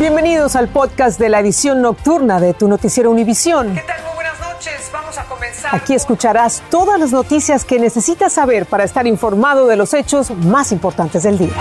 Bienvenidos 0.00 0.56
al 0.56 0.68
podcast 0.68 1.20
de 1.20 1.28
la 1.28 1.40
edición 1.40 1.82
nocturna 1.82 2.40
de 2.40 2.54
tu 2.54 2.68
noticiero 2.68 3.10
Univisión. 3.10 3.74
¿Qué 3.74 3.82
tal? 3.82 4.02
Muy 4.04 4.14
buenas 4.14 4.40
noches. 4.40 4.90
Vamos 4.90 5.18
a 5.18 5.24
comenzar. 5.26 5.74
Aquí 5.74 5.92
escucharás 5.92 6.62
todas 6.70 6.98
las 6.98 7.12
noticias 7.12 7.66
que 7.66 7.78
necesitas 7.78 8.32
saber 8.32 8.64
para 8.64 8.84
estar 8.84 9.06
informado 9.06 9.66
de 9.66 9.76
los 9.76 9.92
hechos 9.92 10.30
más 10.30 10.72
importantes 10.72 11.24
del 11.24 11.36
día. 11.36 11.52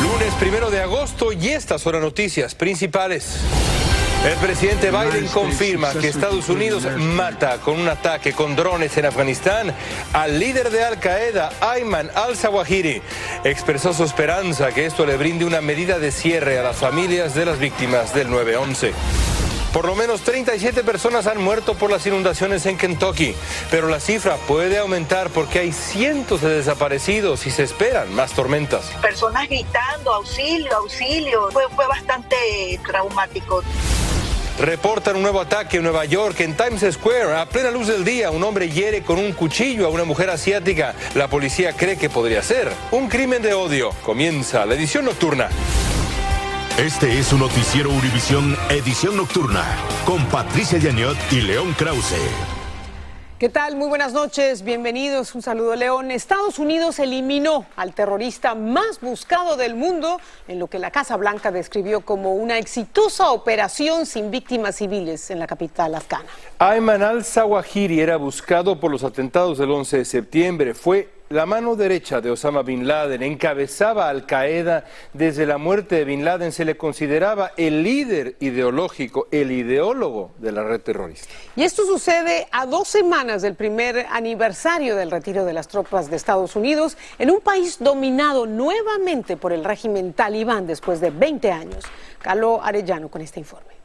Lunes 0.00 0.32
primero 0.38 0.70
de 0.70 0.82
agosto 0.82 1.32
y 1.32 1.48
estas 1.48 1.82
son 1.82 1.94
las 1.94 2.02
noticias 2.02 2.54
principales. 2.54 3.40
El 4.24 4.36
presidente 4.36 4.92
Biden 4.92 5.26
confirma 5.26 5.92
que 5.94 6.06
Estados 6.06 6.48
Unidos 6.48 6.86
mata 6.96 7.58
con 7.58 7.80
un 7.80 7.88
ataque 7.88 8.32
con 8.32 8.54
drones 8.54 8.96
en 8.96 9.06
Afganistán 9.06 9.74
al 10.12 10.38
líder 10.38 10.70
de 10.70 10.84
Al 10.84 11.00
Qaeda, 11.00 11.50
Ayman 11.60 12.08
al-Zawahiri. 12.14 13.02
Expresó 13.42 13.92
su 13.92 14.04
esperanza 14.04 14.70
que 14.70 14.86
esto 14.86 15.04
le 15.06 15.16
brinde 15.16 15.44
una 15.44 15.60
medida 15.60 15.98
de 15.98 16.12
cierre 16.12 16.56
a 16.60 16.62
las 16.62 16.76
familias 16.76 17.34
de 17.34 17.46
las 17.46 17.58
víctimas 17.58 18.14
del 18.14 18.28
9-11. 18.28 18.92
Por 19.72 19.86
lo 19.86 19.96
menos 19.96 20.20
37 20.20 20.84
personas 20.84 21.26
han 21.26 21.42
muerto 21.42 21.74
por 21.74 21.90
las 21.90 22.06
inundaciones 22.06 22.64
en 22.66 22.76
Kentucky, 22.76 23.34
pero 23.72 23.88
la 23.88 23.98
cifra 23.98 24.36
puede 24.36 24.78
aumentar 24.78 25.30
porque 25.30 25.58
hay 25.58 25.72
cientos 25.72 26.42
de 26.42 26.50
desaparecidos 26.50 27.44
y 27.46 27.50
se 27.50 27.64
esperan 27.64 28.14
más 28.14 28.32
tormentas. 28.32 28.84
Personas 29.00 29.48
gritando, 29.48 30.12
auxilio, 30.12 30.76
auxilio. 30.76 31.50
Fue, 31.50 31.64
fue 31.74 31.88
bastante 31.88 32.36
traumático. 32.86 33.64
Reportan 34.58 35.16
un 35.16 35.22
nuevo 35.22 35.40
ataque 35.40 35.78
en 35.78 35.82
Nueva 35.82 36.04
York, 36.04 36.40
en 36.40 36.56
Times 36.56 36.84
Square. 36.94 37.36
A 37.36 37.46
plena 37.46 37.70
luz 37.70 37.88
del 37.88 38.04
día, 38.04 38.30
un 38.30 38.44
hombre 38.44 38.68
hiere 38.68 39.02
con 39.02 39.18
un 39.18 39.32
cuchillo 39.32 39.86
a 39.86 39.90
una 39.90 40.04
mujer 40.04 40.30
asiática. 40.30 40.94
La 41.14 41.28
policía 41.28 41.72
cree 41.72 41.96
que 41.96 42.10
podría 42.10 42.42
ser 42.42 42.72
un 42.90 43.08
crimen 43.08 43.42
de 43.42 43.54
odio. 43.54 43.90
Comienza 44.02 44.64
la 44.66 44.74
edición 44.74 45.04
nocturna. 45.04 45.48
Este 46.78 47.18
es 47.18 47.26
su 47.26 47.38
noticiero 47.38 47.90
Univisión 47.90 48.56
Edición 48.70 49.16
Nocturna 49.16 49.76
con 50.06 50.24
Patricia 50.26 50.78
Yañot 50.78 51.18
y 51.30 51.42
León 51.42 51.74
Krause. 51.74 52.61
¿Qué 53.42 53.48
tal? 53.48 53.74
Muy 53.74 53.88
buenas 53.88 54.12
noches, 54.12 54.62
bienvenidos. 54.62 55.34
Un 55.34 55.42
saludo, 55.42 55.74
León. 55.74 56.12
Estados 56.12 56.60
Unidos 56.60 57.00
eliminó 57.00 57.66
al 57.74 57.92
terrorista 57.92 58.54
más 58.54 59.00
buscado 59.00 59.56
del 59.56 59.74
mundo 59.74 60.20
en 60.46 60.60
lo 60.60 60.68
que 60.68 60.78
la 60.78 60.92
Casa 60.92 61.16
Blanca 61.16 61.50
describió 61.50 62.02
como 62.02 62.34
una 62.34 62.56
exitosa 62.58 63.32
operación 63.32 64.06
sin 64.06 64.30
víctimas 64.30 64.76
civiles 64.76 65.28
en 65.32 65.40
la 65.40 65.48
capital 65.48 65.96
afgana. 65.96 66.28
Ayman 66.60 67.02
al-Zawahiri 67.02 67.98
era 67.98 68.16
buscado 68.16 68.78
por 68.78 68.92
los 68.92 69.02
atentados 69.02 69.58
del 69.58 69.72
11 69.72 69.96
de 69.96 70.04
septiembre. 70.04 70.74
Fue 70.74 71.10
la 71.32 71.46
mano 71.46 71.76
derecha 71.76 72.20
de 72.20 72.30
Osama 72.30 72.62
Bin 72.62 72.86
Laden 72.86 73.22
encabezaba 73.22 74.08
Al 74.08 74.26
Qaeda. 74.26 74.84
Desde 75.14 75.46
la 75.46 75.56
muerte 75.56 75.96
de 75.96 76.04
Bin 76.04 76.24
Laden 76.24 76.52
se 76.52 76.66
le 76.66 76.76
consideraba 76.76 77.52
el 77.56 77.82
líder 77.82 78.36
ideológico, 78.40 79.28
el 79.30 79.50
ideólogo 79.50 80.32
de 80.38 80.52
la 80.52 80.62
red 80.62 80.82
terrorista. 80.82 81.28
Y 81.56 81.62
esto 81.62 81.86
sucede 81.86 82.48
a 82.52 82.66
dos 82.66 82.88
semanas 82.88 83.40
del 83.40 83.54
primer 83.54 84.06
aniversario 84.10 84.94
del 84.94 85.10
retiro 85.10 85.44
de 85.44 85.54
las 85.54 85.68
tropas 85.68 86.10
de 86.10 86.16
Estados 86.16 86.54
Unidos 86.54 86.98
en 87.18 87.30
un 87.30 87.40
país 87.40 87.78
dominado 87.80 88.46
nuevamente 88.46 89.38
por 89.38 89.52
el 89.52 89.64
régimen 89.64 90.12
talibán 90.12 90.66
después 90.66 91.00
de 91.00 91.10
20 91.10 91.50
años. 91.50 91.84
Carlo 92.20 92.62
Arellano 92.62 93.08
con 93.08 93.22
este 93.22 93.40
informe. 93.40 93.81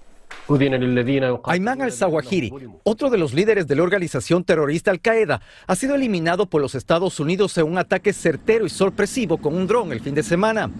Ayman 1.43 1.81
al-Zawahiri, 1.81 2.53
otro 2.83 3.09
de 3.09 3.17
los 3.17 3.33
líderes 3.33 3.67
de 3.67 3.75
la 3.75 3.83
organización 3.83 4.43
terrorista 4.43 4.91
Al-Qaeda, 4.91 5.41
ha 5.67 5.75
sido 5.75 5.95
eliminado 5.95 6.45
por 6.45 6.61
los 6.61 6.73
Estados 6.73 7.19
Unidos 7.19 7.57
en 7.57 7.65
un 7.65 7.77
ataque 7.77 8.13
certero 8.13 8.65
y 8.65 8.69
sorpresivo 8.69 9.37
con 9.37 9.55
un 9.55 9.67
dron 9.67 9.91
el 9.91 9.99
fin 9.99 10.15
de 10.15 10.23
semana. 10.23 10.71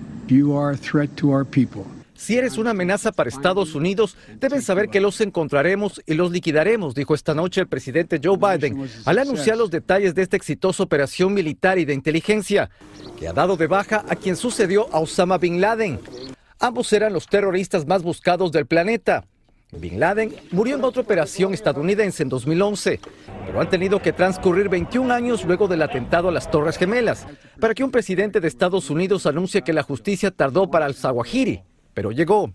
Si 2.15 2.35
eres 2.35 2.57
una 2.57 2.71
amenaza 2.71 3.11
para 3.11 3.29
Estados 3.29 3.75
Unidos, 3.75 4.17
deben 4.39 4.63
saber 4.63 4.89
que 4.89 4.99
los 4.99 5.21
encontraremos 5.21 6.01
y 6.07 6.15
los 6.15 6.31
liquidaremos, 6.31 6.95
dijo 6.95 7.13
esta 7.13 7.35
noche 7.35 7.61
el 7.61 7.67
presidente 7.67 8.19
Joe 8.23 8.37
Biden 8.37 8.89
al 9.05 9.19
anunciar 9.19 9.57
los 9.57 9.69
detalles 9.69 10.15
de 10.15 10.23
esta 10.23 10.35
exitosa 10.35 10.81
operación 10.81 11.33
militar 11.33 11.77
y 11.77 11.85
de 11.85 11.93
inteligencia, 11.93 12.71
que 13.19 13.27
ha 13.27 13.33
dado 13.33 13.55
de 13.55 13.67
baja 13.67 14.03
a 14.09 14.15
quien 14.15 14.35
sucedió 14.35 14.87
a 14.91 14.99
Osama 14.99 15.37
Bin 15.37 15.61
Laden. 15.61 15.99
Ambos 16.59 16.91
eran 16.91 17.13
los 17.13 17.27
terroristas 17.27 17.85
más 17.85 18.01
buscados 18.01 18.51
del 18.51 18.65
planeta. 18.65 19.25
Bin 19.71 19.99
Laden 19.99 20.33
murió 20.51 20.77
en 20.77 20.83
otra 20.85 21.01
operación 21.01 21.53
estadounidense 21.53 22.23
en 22.23 22.29
2011, 22.29 23.01
pero 23.45 23.59
han 23.59 23.69
tenido 23.69 24.01
que 24.01 24.13
transcurrir 24.13 24.69
21 24.69 25.13
años 25.13 25.43
luego 25.43 25.67
del 25.67 25.81
atentado 25.81 26.29
a 26.29 26.31
las 26.31 26.49
Torres 26.49 26.77
Gemelas 26.77 27.27
para 27.59 27.73
que 27.73 27.83
un 27.83 27.91
presidente 27.91 28.39
de 28.39 28.47
Estados 28.47 28.89
Unidos 28.89 29.25
anuncie 29.25 29.63
que 29.63 29.73
la 29.73 29.83
justicia 29.83 30.31
tardó 30.31 30.71
para 30.71 30.85
al-Zawahiri, 30.85 31.63
pero 31.93 32.11
llegó. 32.11 32.53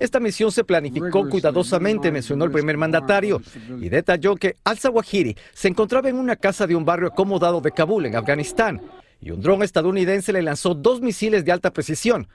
Esta 0.00 0.18
misión 0.18 0.50
se 0.50 0.64
planificó 0.64 1.28
cuidadosamente, 1.28 2.10
mencionó 2.10 2.44
el 2.46 2.50
primer 2.50 2.76
mandatario, 2.76 3.40
y 3.80 3.88
detalló 3.88 4.34
que 4.34 4.56
al-Zawahiri 4.64 5.36
se 5.52 5.68
encontraba 5.68 6.08
en 6.08 6.16
una 6.16 6.34
casa 6.34 6.66
de 6.66 6.74
un 6.74 6.84
barrio 6.84 7.08
acomodado 7.08 7.60
de 7.60 7.70
Kabul, 7.70 8.06
en 8.06 8.16
Afganistán, 8.16 8.80
y 9.20 9.30
un 9.30 9.40
dron 9.40 9.62
estadounidense 9.62 10.32
le 10.32 10.42
lanzó 10.42 10.74
dos 10.74 11.00
misiles 11.00 11.44
de 11.44 11.52
alta 11.52 11.72
precisión, 11.72 12.26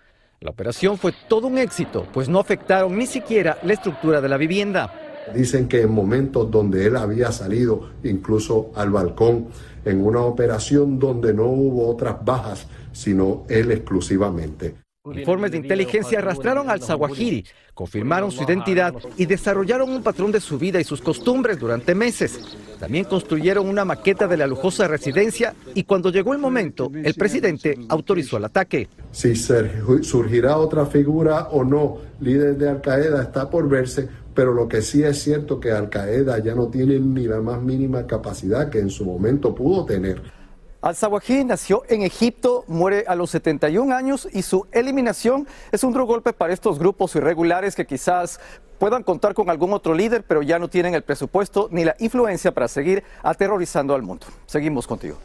la 0.42 0.52
operación 0.52 0.98
fue 0.98 1.14
todo 1.28 1.48
un 1.48 1.58
éxito, 1.58 2.08
pues 2.14 2.30
no 2.30 2.40
afectaron 2.40 2.98
ni 2.98 3.06
siquiera 3.06 3.58
la 3.64 3.74
estructura 3.74 4.22
de 4.22 4.30
la 4.30 4.38
vivienda. 4.38 4.94
Dicen 5.36 5.68
que 5.68 5.82
en 5.82 5.92
momentos 5.92 6.50
donde 6.50 6.86
él 6.86 6.96
había 6.96 7.32
salido 7.32 7.90
incluso 8.04 8.72
al 8.76 8.90
balcón, 8.90 9.48
en 9.84 10.04
una 10.04 10.22
operación 10.22 10.98
donde 10.98 11.34
no 11.34 11.46
hubo 11.46 11.90
otras 11.90 12.24
bajas, 12.24 12.68
sino 12.94 13.44
él 13.50 13.72
exclusivamente. 13.72 14.76
Informes 15.14 15.52
de 15.52 15.58
inteligencia 15.58 16.20
arrastraron 16.20 16.70
al 16.70 16.82
Zawahiri, 16.82 17.46
confirmaron 17.74 18.32
su 18.32 18.44
identidad 18.44 18.94
y 19.18 19.26
desarrollaron 19.26 19.90
un 19.92 20.04
patrón 20.04 20.32
de 20.32 20.40
su 20.40 20.58
vida 20.58 20.80
y 20.80 20.84
sus 20.84 21.02
costumbres 21.02 21.60
durante 21.60 21.96
meses. 21.96 22.58
También 22.80 23.06
construyeron 23.06 23.68
una 23.68 23.86
maqueta 23.86 24.28
de 24.28 24.38
la 24.38 24.48
lujosa 24.48 24.88
residencia 24.88 25.54
y 25.74 25.84
cuando 25.84 26.12
llegó 26.12 26.34
el 26.34 26.40
momento, 26.40 26.90
el 26.94 27.14
presidente 27.14 27.78
autorizó 27.90 28.38
el 28.38 28.46
ataque. 28.46 28.88
Si 29.12 29.36
surgirá 29.36 30.58
otra 30.58 30.86
figura 30.86 31.50
o 31.52 31.64
no, 31.64 31.98
líder 32.22 32.58
de 32.58 32.70
Al 32.70 32.82
Qaeda, 32.82 33.24
está 33.24 33.50
por 33.50 33.68
verse, 33.68 34.08
pero 34.34 34.54
lo 34.54 34.68
que 34.68 34.82
sí 34.82 35.04
es 35.04 35.22
cierto 35.22 35.60
que 35.60 35.72
Al 35.72 35.90
Qaeda 35.90 36.40
ya 36.40 36.56
no 36.56 36.68
tiene 36.68 37.00
ni 37.00 37.26
la 37.26 37.42
más 37.42 37.62
mínima 37.62 38.08
capacidad 38.08 38.70
que 38.70 38.80
en 38.80 38.90
su 38.90 39.06
momento 39.06 39.54
pudo 39.54 39.86
tener. 39.86 40.39
Al-Zawahiri 40.82 41.44
nació 41.44 41.84
en 41.90 42.04
Egipto, 42.04 42.64
muere 42.68 43.04
a 43.06 43.16
los 43.16 43.32
71 43.32 43.94
años 43.94 44.30
y 44.32 44.44
su 44.44 44.66
eliminación 44.72 45.46
es 45.74 45.84
un 45.84 45.92
duro 45.92 46.06
golpe 46.06 46.32
para 46.32 46.54
estos 46.54 46.80
grupos 46.80 47.14
irregulares 47.18 47.76
que 47.76 47.86
quizás 47.86 48.40
puedan 48.78 49.04
contar 49.04 49.34
con 49.34 49.50
algún 49.50 49.74
otro 49.74 49.94
líder, 49.94 50.24
pero 50.24 50.42
ya 50.42 50.58
no 50.58 50.70
tienen 50.70 50.96
el 50.96 51.02
presupuesto 51.02 51.68
ni 51.70 51.84
la 51.84 51.98
influencia 52.00 52.54
para 52.54 52.70
seguir 52.70 53.04
aterrorizando 53.24 53.94
al 53.94 54.04
mundo. 54.04 54.28
Seguimos 54.46 54.88
contigo. 54.88 55.18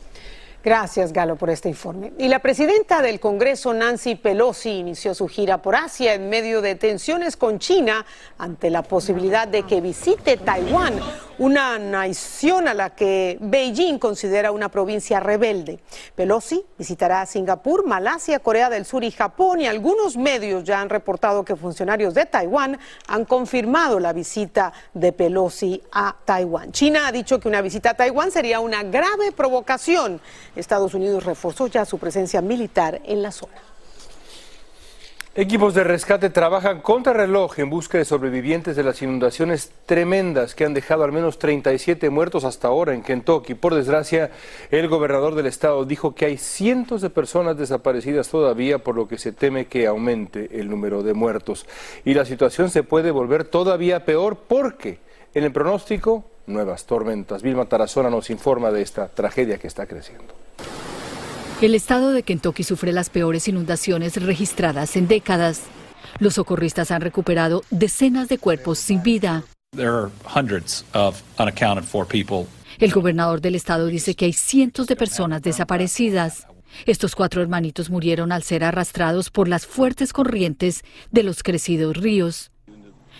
Gracias, 0.65 1.13
Galo, 1.13 1.37
por 1.37 1.51
este 1.51 1.69
informe. 1.69 2.15
Y 2.17 2.29
la 2.29 2.39
presidenta 2.39 3.03
del 3.03 3.21
Congreso, 3.21 3.75
Nancy 3.75 4.15
Pelosi, 4.15 4.71
inició 4.71 5.15
su 5.15 5.29
gira 5.29 5.61
por 5.61 5.77
Asia 5.77 6.15
en 6.15 6.31
medio 6.31 6.63
de 6.63 6.75
tensiones 6.75 7.37
con 7.37 7.59
China 7.59 8.07
ante 8.39 8.71
la 8.71 8.83
posibilidad 8.83 9.47
de 9.47 9.65
que 9.65 9.83
visite 9.83 10.39
Taiwán, 10.39 10.99
una 11.37 11.79
nación 11.79 12.67
a 12.67 12.73
la 12.73 12.95
que 12.95 13.37
Beijing 13.43 13.99
considera 13.99 14.53
una 14.53 14.71
provincia 14.71 15.21
rebelde. 15.21 15.81
Pelosi 16.15 16.65
visitará 16.79 17.27
Singapur, 17.27 17.85
Malasia, 17.85 18.39
Corea 18.39 18.71
del 18.71 18.87
Sur 18.87 19.05
y 19.05 19.11
Japón 19.11 19.61
y 19.61 19.67
algunos 19.67 20.17
medios 20.17 20.65
ya 20.65 20.81
han 20.81 20.89
reportado 20.89 21.45
que 21.45 21.57
funcionarios 21.57 22.15
de 22.15 22.25
Taiwán 22.25 22.79
han 23.09 23.27
confirmado 23.27 24.01
la 24.01 24.15
visita 24.15 24.73
de 24.95 25.13
Pelosi 25.13 25.83
a 25.93 26.17
Taiwán. 26.25 26.73
China 26.73 27.09
ha 27.09 27.13
dicho 27.13 27.39
que 27.39 27.49
una 27.49 27.61
visita 27.61 27.91
a 27.91 27.95
Taiwán 27.95 28.31
sería 28.31 28.61
una 28.61 28.83
grave 28.83 29.31
provocación 29.33 30.23
Estados 30.57 30.95
Unidos 30.95 31.25
reforzó 31.25 31.67
ya 31.67 31.85
su 31.85 31.99
presencia 31.99 32.41
militar 32.41 33.01
en 33.05 33.23
la 33.23 33.33
zona. 33.33 33.55
Equipos 35.37 35.75
de 35.75 35.83
rescate 35.83 36.31
trabajan 36.31 36.81
contra 36.81 37.12
reloj 37.12 37.59
en 37.59 37.69
busca 37.69 37.99
de 37.99 38.05
sobrevivientes 38.05 38.77
de 38.77 38.85
las 38.85 39.03
inundaciones 39.03 39.73
tremendas 39.85 40.55
que 40.55 40.65
han 40.65 40.75
dejado 40.75 41.03
al 41.03 41.11
menos 41.11 41.41
37 41.41 42.09
muertos 42.09 42.45
hasta 42.45 42.69
ahora 42.69 42.95
en 42.95 43.03
Kentucky. 43.03 43.55
Por 43.55 43.75
desgracia, 43.75 44.31
el 44.71 44.87
gobernador 44.87 45.35
del 45.35 45.47
estado 45.47 45.85
dijo 45.85 46.15
que 46.15 46.27
hay 46.27 46.39
cientos 46.39 47.03
de 47.03 47.11
personas 47.11 47.59
desaparecidas 47.59 48.29
todavía, 48.29 48.79
por 48.79 48.95
lo 48.95 49.09
que 49.09 49.19
se 49.19 49.33
teme 49.33 49.67
que 49.67 49.89
aumente 49.89 50.61
el 50.61 50.71
número 50.71 51.03
de 51.03 51.15
muertos. 51.15 51.67
Y 52.05 52.15
la 52.15 52.25
situación 52.25 52.71
se 52.71 52.85
puede 52.85 53.11
volver 53.11 53.43
todavía 53.43 54.05
peor 54.05 54.37
porque 54.37 55.00
en 55.35 55.43
el 55.43 55.50
pronóstico, 55.50 56.23
nuevas 56.47 56.85
tormentas. 56.85 57.43
Vilma 57.43 57.65
Tarazona 57.65 58.09
nos 58.09 58.31
informa 58.31 58.71
de 58.71 58.83
esta 58.83 59.09
tragedia 59.09 59.59
que 59.59 59.67
está 59.67 59.85
creciendo. 59.87 60.44
El 61.64 61.75
estado 61.75 62.12
de 62.12 62.22
Kentucky 62.22 62.62
sufre 62.62 62.93
las 62.93 63.08
peores 63.08 63.49
inundaciones 63.49 64.22
registradas 64.22 64.96
en 64.96 65.08
décadas. 65.08 65.62
Los 66.19 66.34
socorristas 66.34 66.90
han 66.90 67.00
recuperado 67.00 67.62
decenas 67.70 68.28
de 68.28 68.37
cuerpos 68.37 68.78
sin 68.78 69.02
vida. 69.02 69.44
El 72.78 72.93
gobernador 72.93 73.40
del 73.40 73.55
estado 73.55 73.87
dice 73.87 74.14
que 74.14 74.26
hay 74.26 74.34
cientos 74.34 74.88
de 74.88 74.94
personas 74.94 75.40
desaparecidas. 75.40 76.46
Estos 76.84 77.16
cuatro 77.16 77.40
hermanitos 77.40 77.88
murieron 77.88 78.31
al 78.31 78.43
ser 78.43 78.62
arrastrados 78.62 79.31
por 79.31 79.49
las 79.49 79.64
fuertes 79.64 80.12
corrientes 80.12 80.82
de 81.12 81.22
los 81.22 81.43
crecidos 81.43 81.96
ríos. 81.96 82.50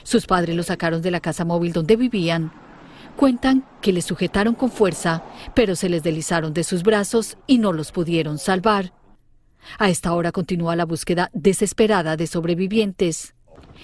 Sus 0.03 0.27
padres 0.27 0.55
los 0.55 0.67
sacaron 0.67 1.01
de 1.01 1.11
la 1.11 1.21
casa 1.21 1.47
móvil 1.47 1.73
donde 1.73 1.97
vivían. 1.97 2.53
Cuentan 3.17 3.65
que 3.81 3.93
les 3.93 4.05
sujetaron 4.05 4.55
con 4.55 4.71
fuerza, 4.71 5.23
pero 5.55 5.77
se 5.77 5.89
les 5.89 6.03
deslizaron 6.03 6.53
de 6.53 6.65
sus 6.65 6.83
brazos 6.83 7.37
y 7.47 7.59
no 7.59 7.73
los 7.73 7.93
pudieron 7.93 8.39
salvar. 8.39 8.93
A 9.79 9.89
esta 9.89 10.13
hora 10.13 10.33
continúa 10.33 10.77
la 10.77 10.85
búsqueda 10.85 11.31
desesperada 11.33 12.17
de 12.17 12.27
sobrevivientes. 12.27 13.35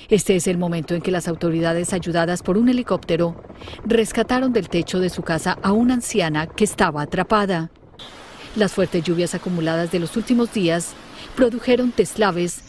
Este 0.09 0.37
es 0.37 0.47
el 0.47 0.59
momento 0.59 0.95
en 0.95 1.03
que 1.03 1.11
las 1.11 1.29
autoridades, 1.29 1.93
ayudadas 1.93 2.43
por 2.43 2.59
un 2.59 2.69
helicóptero, 2.69 3.43
rescataron 3.85 4.53
del 4.53 4.69
techo 4.69 4.99
de 4.99 5.11
su 5.11 5.23
casa 5.23 5.59
a 5.63 5.73
una 5.73 5.95
anciana 5.95 6.47
que 6.47 6.65
estaba 6.65 7.03
atrapada. 7.03 7.71
Las 8.57 8.73
fuertes 8.73 9.05
lluvias 9.05 9.35
acumuladas 9.35 9.93
de 9.93 10.01
los 10.01 10.17
últimos 10.17 10.53
días 10.53 10.95
produjeron 11.37 11.93
deslaves, 11.97 12.63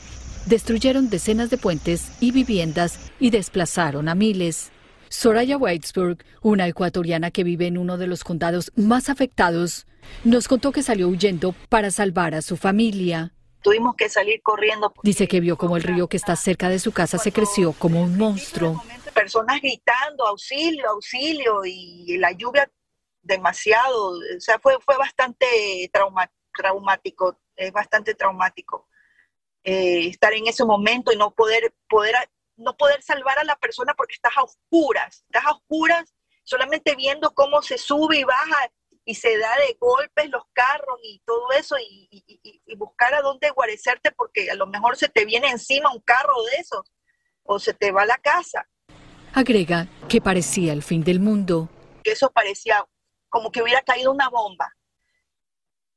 destruyeron 0.46 1.10
decenas 1.10 1.50
de 1.50 1.58
puentes 1.58 2.12
y 2.20 2.32
viviendas 2.32 3.12
y 3.20 3.32
desplazaron 3.32 4.08
a 4.08 4.16
miles. 4.16 4.72
Soraya 5.12 5.58
Whitesburg, 5.58 6.24
una 6.42 6.68
ecuatoriana 6.68 7.32
que 7.32 7.44
vive 7.44 7.68
en 7.68 7.78
uno 7.78 7.98
de 7.98 8.08
los 8.08 8.24
condados 8.24 8.72
más 8.78 9.10
afectados, 9.10 9.86
nos 10.24 10.48
contó 10.48 10.72
que 10.72 10.84
salió 10.84 11.10
huyendo 11.10 11.54
para 11.68 11.92
salvar 11.92 12.34
a 12.34 12.42
su 12.42 12.56
familia. 12.56 13.34
Tuvimos 13.62 13.96
que 13.98 14.08
salir 14.08 14.42
corriendo. 14.42 14.94
Dice 15.04 15.28
que 15.28 15.42
vio 15.42 15.58
como 15.58 15.76
el 15.76 15.84
río 15.84 16.08
que 16.08 16.16
está 16.16 16.38
cerca 16.38 16.70
de 16.70 16.80
su 16.80 16.94
casa 16.94 17.18
se 17.18 17.34
creció 17.34 17.74
como 17.74 18.02
un 18.02 18.18
monstruo. 18.18 18.82
Personas 19.14 19.62
gritando, 19.62 20.26
auxilio, 20.26 20.90
auxilio, 20.90 21.66
y 21.66 22.18
la 22.18 22.32
lluvia 22.32 22.72
demasiado, 23.22 24.12
o 24.12 24.40
sea, 24.40 24.60
fue, 24.60 24.78
fue 24.80 24.98
bastante 24.98 25.46
traumático, 26.54 27.38
es 27.58 27.72
bastante 27.74 28.16
traumático 28.16 28.88
eh, 29.64 30.08
estar 30.08 30.34
en 30.34 30.48
ese 30.48 30.66
momento 30.66 31.12
y 31.12 31.18
no 31.18 31.32
poder, 31.32 31.74
poder, 31.88 32.16
no 32.62 32.78
poder 32.78 33.02
salvar 33.02 33.40
a 33.40 33.44
la 33.44 33.56
persona 33.56 33.94
porque 33.96 34.16
estás 34.16 34.38
a 34.38 34.44
oscuras, 34.44 35.24
estás 35.28 35.46
a 35.46 35.52
oscuras 35.52 36.14
solamente 36.44 36.96
viendo 36.96 37.34
cómo 37.34 37.62
se 37.62 37.78
sube 37.78 38.20
y 38.20 38.24
baja 38.24 38.72
y 39.06 39.16
se 39.16 39.38
da 39.38 39.56
de 39.58 39.78
golpes 39.80 40.30
los 40.30 40.44
carros 40.54 41.00
y 41.04 41.22
todo 41.26 41.52
eso 41.58 41.76
y, 41.80 42.24
buscar 42.78 43.14
a 43.14 43.22
dónde 43.22 43.50
guarecerte 43.52 44.12
porque 44.12 44.50
a 44.50 44.56
lo 44.56 44.66
mejor 44.66 44.98
se 44.98 45.08
te 45.08 45.26
viene 45.26 45.50
encima 45.50 45.94
un 45.94 46.02
carro 46.02 46.42
de 46.44 46.58
esos 46.58 46.92
o 47.44 47.60
se 47.60 47.74
te 47.74 47.92
va 47.92 48.04
a 48.04 48.06
la 48.06 48.18
casa. 48.18 48.68
Agrega 49.34 49.88
que 50.10 50.20
parecía 50.20 50.74
el 50.74 50.82
fin 50.82 51.04
del 51.04 51.20
mundo. 51.20 51.70
Eso 52.04 52.32
parecía 52.32 52.86
como 53.30 53.52
que 53.52 53.62
hubiera 53.62 53.82
caído 53.82 54.12
una 54.12 54.30
bomba. 54.30 54.76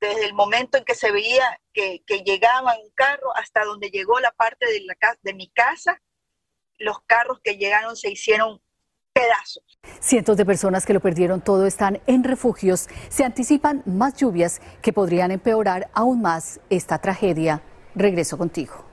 Desde 0.01 0.27
el 0.27 0.35
momento 0.35 0.77
en 0.77 0.85
que 0.85 0.95
se 0.95 1.11
veía 1.11 1.61
que, 1.73 2.03
llegaba 2.25 2.77
un 2.77 2.91
carro 2.95 3.35
hasta 3.37 3.65
donde 3.65 3.91
llegó 3.91 4.21
la 4.21 4.33
parte 4.33 4.67
de, 4.67 4.81
la, 4.81 4.97
de 5.23 5.35
mi 5.35 5.49
casa, 5.51 6.01
los 6.79 7.00
carros 7.06 7.41
que 7.43 7.56
llegaron 7.56 7.97
se 7.97 8.11
hicieron 8.11 8.61
pedazos. 9.12 9.65
Cientos 10.00 10.37
de 10.37 10.44
personas 10.44 10.85
que 10.85 10.93
lo 10.93 11.00
perdieron 11.00 11.41
todo 11.41 11.67
están 11.67 12.00
en 12.06 12.25
refugios. 12.25 12.88
Se 13.09 13.25
anticipan 13.25 13.82
más 13.87 14.17
lluvias 14.17 14.61
que 14.82 14.93
podrían 14.93 15.31
empeorar 15.31 15.91
aún 15.94 16.21
más 16.21 16.61
esta 16.69 16.99
tragedia. 16.99 17.62
Regreso 17.94 18.37
contigo. 18.37 18.85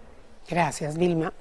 Gracias, 0.47 0.97
Vilma. 0.97 1.33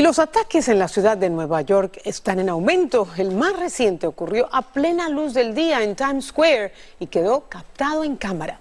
Y 0.00 0.02
los 0.02 0.18
ataques 0.18 0.66
en 0.68 0.78
la 0.78 0.88
ciudad 0.88 1.18
de 1.18 1.28
Nueva 1.28 1.60
York 1.60 2.00
están 2.06 2.38
en 2.38 2.48
aumento. 2.48 3.06
El 3.18 3.32
más 3.32 3.58
reciente 3.58 4.06
ocurrió 4.06 4.48
a 4.50 4.62
plena 4.62 5.10
luz 5.10 5.34
del 5.34 5.54
día 5.54 5.82
en 5.82 5.94
Times 5.94 6.28
Square 6.28 6.72
y 6.98 7.06
quedó 7.08 7.42
captado 7.50 8.02
en 8.02 8.16
cámara. 8.16 8.60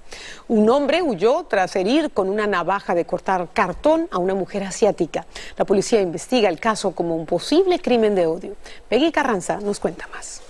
Un 0.49 0.69
hombre 0.69 1.01
huyó 1.01 1.45
tras 1.45 1.77
herir 1.77 2.11
con 2.11 2.27
una 2.27 2.45
navaja 2.45 2.93
de 2.93 3.05
cortar 3.05 3.47
cartón 3.53 4.09
a 4.11 4.17
una 4.17 4.35
mujer 4.35 4.65
asiática. 4.65 5.25
La 5.55 5.63
policía 5.63 6.01
investiga 6.01 6.49
el 6.49 6.59
caso 6.59 6.91
como 6.91 7.15
un 7.15 7.25
posible 7.25 7.79
crimen 7.79 8.15
de 8.15 8.25
odio. 8.25 8.57
Peggy 8.89 9.13
Carranza 9.13 9.61
nos 9.61 9.79
cuenta 9.79 10.09
más. 10.13 10.48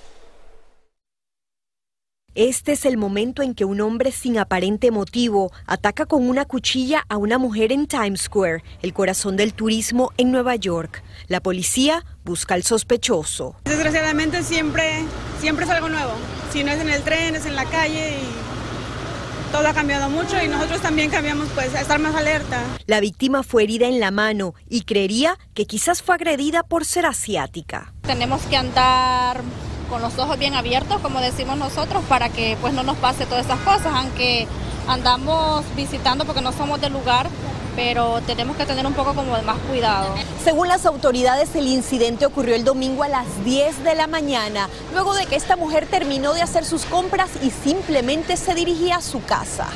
Este 2.39 2.71
es 2.71 2.85
el 2.85 2.95
momento 2.95 3.43
en 3.43 3.53
que 3.53 3.65
un 3.65 3.81
hombre 3.81 4.13
sin 4.13 4.37
aparente 4.37 4.91
motivo 4.91 5.51
ataca 5.65 6.05
con 6.05 6.29
una 6.29 6.45
cuchilla 6.45 7.03
a 7.09 7.17
una 7.17 7.37
mujer 7.37 7.73
en 7.73 7.85
Times 7.85 8.21
Square, 8.21 8.63
el 8.81 8.93
corazón 8.93 9.35
del 9.35 9.53
turismo 9.53 10.13
en 10.15 10.31
Nueva 10.31 10.55
York. 10.55 11.03
La 11.27 11.41
policía 11.41 12.05
busca 12.23 12.53
al 12.53 12.63
sospechoso. 12.63 13.57
Desgraciadamente 13.65 14.41
siempre, 14.43 15.03
siempre 15.41 15.65
es 15.65 15.71
algo 15.71 15.89
nuevo. 15.89 16.13
Si 16.53 16.63
no 16.63 16.71
es 16.71 16.79
en 16.79 16.87
el 16.87 17.01
tren, 17.01 17.35
es 17.35 17.45
en 17.45 17.57
la 17.57 17.65
calle 17.65 18.19
y 18.21 19.51
todo 19.51 19.67
ha 19.67 19.73
cambiado 19.73 20.09
mucho 20.09 20.41
y 20.41 20.47
nosotros 20.47 20.79
también 20.79 21.09
cambiamos 21.11 21.49
pues 21.53 21.75
a 21.75 21.81
estar 21.81 21.99
más 21.99 22.15
alerta. 22.15 22.63
La 22.85 23.01
víctima 23.01 23.43
fue 23.43 23.63
herida 23.63 23.87
en 23.87 23.99
la 23.99 24.11
mano 24.11 24.55
y 24.69 24.83
creería 24.83 25.37
que 25.53 25.65
quizás 25.65 26.01
fue 26.01 26.15
agredida 26.15 26.63
por 26.63 26.85
ser 26.85 27.05
asiática. 27.05 27.93
Tenemos 28.03 28.41
que 28.43 28.55
andar 28.55 29.41
con 29.89 30.01
los 30.01 30.17
ojos 30.17 30.37
bien 30.37 30.55
abiertos, 30.55 31.01
como 31.01 31.19
decimos 31.19 31.57
nosotros, 31.57 32.03
para 32.07 32.29
que 32.29 32.57
pues 32.61 32.73
no 32.73 32.83
nos 32.83 32.97
pase 32.97 33.25
todas 33.25 33.45
esas 33.45 33.59
cosas, 33.59 33.87
aunque 33.93 34.47
andamos 34.87 35.65
visitando 35.75 36.25
porque 36.25 36.41
no 36.41 36.51
somos 36.51 36.79
del 36.79 36.93
lugar, 36.93 37.27
pero 37.75 38.21
tenemos 38.25 38.55
que 38.57 38.65
tener 38.65 38.85
un 38.85 38.93
poco 38.93 39.13
como 39.13 39.35
de 39.35 39.41
más 39.41 39.57
cuidado. 39.69 40.13
Según 40.43 40.67
las 40.67 40.85
autoridades, 40.85 41.55
el 41.55 41.67
incidente 41.67 42.25
ocurrió 42.25 42.55
el 42.55 42.63
domingo 42.63 43.03
a 43.03 43.07
las 43.07 43.25
10 43.43 43.83
de 43.83 43.95
la 43.95 44.07
mañana, 44.07 44.69
luego 44.93 45.13
de 45.13 45.25
que 45.25 45.35
esta 45.35 45.55
mujer 45.55 45.87
terminó 45.87 46.33
de 46.33 46.41
hacer 46.41 46.65
sus 46.65 46.85
compras 46.85 47.31
y 47.41 47.51
simplemente 47.51 48.37
se 48.37 48.53
dirigía 48.53 48.97
a 48.97 49.01
su 49.01 49.23
casa. 49.23 49.67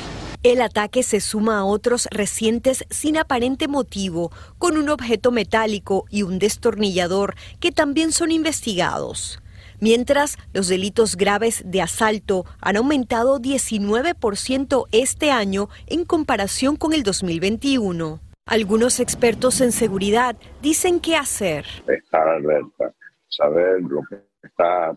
El 0.42 0.60
ataque 0.60 1.02
se 1.02 1.20
suma 1.20 1.60
a 1.60 1.64
otros 1.64 2.06
recientes 2.10 2.84
sin 2.90 3.16
aparente 3.16 3.66
motivo, 3.66 4.30
con 4.58 4.76
un 4.76 4.90
objeto 4.90 5.30
metálico 5.30 6.04
y 6.10 6.22
un 6.22 6.38
destornillador 6.38 7.34
que 7.60 7.72
también 7.72 8.12
son 8.12 8.30
investigados 8.30 9.38
mientras 9.80 10.36
los 10.52 10.68
delitos 10.68 11.16
graves 11.16 11.62
de 11.64 11.82
asalto 11.82 12.44
han 12.60 12.76
aumentado 12.76 13.40
19% 13.40 14.86
este 14.92 15.30
año 15.30 15.68
en 15.86 16.04
comparación 16.04 16.76
con 16.76 16.92
el 16.92 17.02
2021. 17.02 18.20
Algunos 18.46 19.00
expertos 19.00 19.60
en 19.60 19.72
seguridad 19.72 20.36
dicen 20.60 21.00
qué 21.00 21.16
hacer. 21.16 21.64
Estar 21.88 22.28
alerta, 22.28 22.92
saber 23.28 23.80
lo 23.80 24.02
que 24.08 24.16
está 24.42 24.96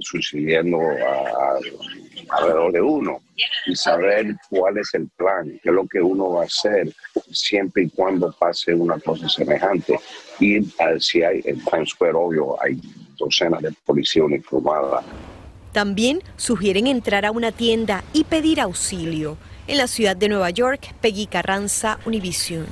sucediendo 0.00 0.78
alrededor 2.30 2.72
de 2.72 2.80
uno 2.80 3.20
y 3.66 3.74
saber 3.74 4.36
cuál 4.48 4.78
es 4.78 4.92
el 4.94 5.08
plan, 5.16 5.58
qué 5.62 5.68
es 5.68 5.74
lo 5.74 5.86
que 5.86 6.00
uno 6.00 6.32
va 6.32 6.42
a 6.42 6.46
hacer 6.46 6.92
siempre 7.30 7.84
y 7.84 7.90
cuando 7.90 8.32
pase 8.32 8.74
una 8.74 8.98
cosa 8.98 9.28
semejante. 9.28 9.98
Y 10.38 10.60
si 10.98 11.22
hay 11.22 11.42
en 11.44 11.64
Times 11.64 11.90
Square, 11.90 12.14
obvio, 12.14 12.62
hay 12.62 12.80
docenas 13.18 13.62
de 13.62 13.72
policía 13.84 14.24
uniformada. 14.24 15.02
También 15.72 16.20
sugieren 16.36 16.86
entrar 16.86 17.24
a 17.24 17.30
una 17.30 17.52
tienda 17.52 18.02
y 18.12 18.24
pedir 18.24 18.60
auxilio. 18.60 19.36
En 19.68 19.78
la 19.78 19.86
ciudad 19.86 20.16
de 20.16 20.28
Nueva 20.28 20.50
York, 20.50 20.94
Peggy 21.00 21.26
Carranza, 21.26 22.00
Univision. 22.04 22.66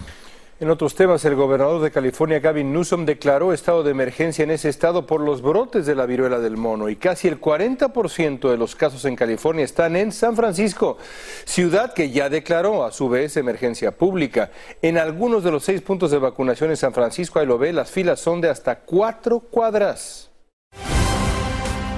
En 0.60 0.70
otros 0.70 0.96
temas, 0.96 1.24
el 1.24 1.36
gobernador 1.36 1.80
de 1.80 1.92
California, 1.92 2.40
Gavin 2.40 2.72
Newsom, 2.72 3.06
declaró 3.06 3.52
estado 3.52 3.84
de 3.84 3.92
emergencia 3.92 4.42
en 4.42 4.50
ese 4.50 4.68
estado 4.68 5.06
por 5.06 5.20
los 5.20 5.40
brotes 5.40 5.86
de 5.86 5.94
la 5.94 6.04
viruela 6.04 6.40
del 6.40 6.56
mono 6.56 6.88
y 6.88 6.96
casi 6.96 7.28
el 7.28 7.40
40% 7.40 8.50
de 8.50 8.56
los 8.56 8.74
casos 8.74 9.04
en 9.04 9.14
California 9.14 9.64
están 9.64 9.94
en 9.94 10.10
San 10.10 10.34
Francisco, 10.34 10.98
ciudad 11.44 11.94
que 11.94 12.10
ya 12.10 12.28
declaró 12.28 12.84
a 12.84 12.90
su 12.90 13.08
vez 13.08 13.36
emergencia 13.36 13.92
pública. 13.92 14.50
En 14.82 14.98
algunos 14.98 15.44
de 15.44 15.52
los 15.52 15.62
seis 15.62 15.80
puntos 15.80 16.10
de 16.10 16.18
vacunación 16.18 16.70
en 16.70 16.76
San 16.76 16.92
Francisco, 16.92 17.38
ahí 17.38 17.46
lo 17.46 17.56
ve, 17.56 17.72
las 17.72 17.92
filas 17.92 18.18
son 18.18 18.40
de 18.40 18.50
hasta 18.50 18.80
cuatro 18.80 19.38
cuadras. 19.38 20.28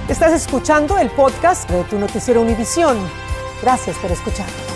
Estás 0.07 0.33
escuchando 0.33 0.99
el 0.99 1.09
podcast 1.09 1.67
de 1.67 1.83
tu 1.85 1.97
noticiero 1.97 2.41
Univisión. 2.41 2.95
Gracias 3.63 3.97
por 3.97 4.11
escuchar. 4.11 4.70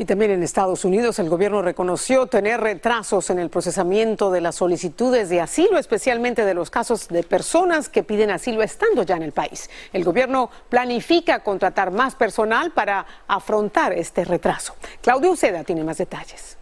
Y 0.00 0.06
también 0.06 0.30
en 0.30 0.42
Estados 0.42 0.86
Unidos 0.86 1.18
el 1.18 1.28
gobierno 1.28 1.60
reconoció 1.60 2.26
tener 2.26 2.58
retrasos 2.58 3.28
en 3.28 3.38
el 3.38 3.50
procesamiento 3.50 4.30
de 4.30 4.40
las 4.40 4.54
solicitudes 4.54 5.28
de 5.28 5.42
asilo, 5.42 5.76
especialmente 5.76 6.46
de 6.46 6.54
los 6.54 6.70
casos 6.70 7.08
de 7.08 7.22
personas 7.22 7.90
que 7.90 8.02
piden 8.02 8.30
asilo 8.30 8.62
estando 8.62 9.02
ya 9.02 9.16
en 9.16 9.24
el 9.24 9.32
país. 9.32 9.68
El 9.92 10.02
gobierno 10.02 10.48
planifica 10.70 11.44
contratar 11.44 11.90
más 11.90 12.14
personal 12.14 12.72
para 12.72 13.04
afrontar 13.28 13.92
este 13.92 14.24
retraso. 14.24 14.74
Claudio 15.02 15.32
Uceda 15.32 15.64
tiene 15.64 15.84
más 15.84 15.98
detalles. 15.98 16.56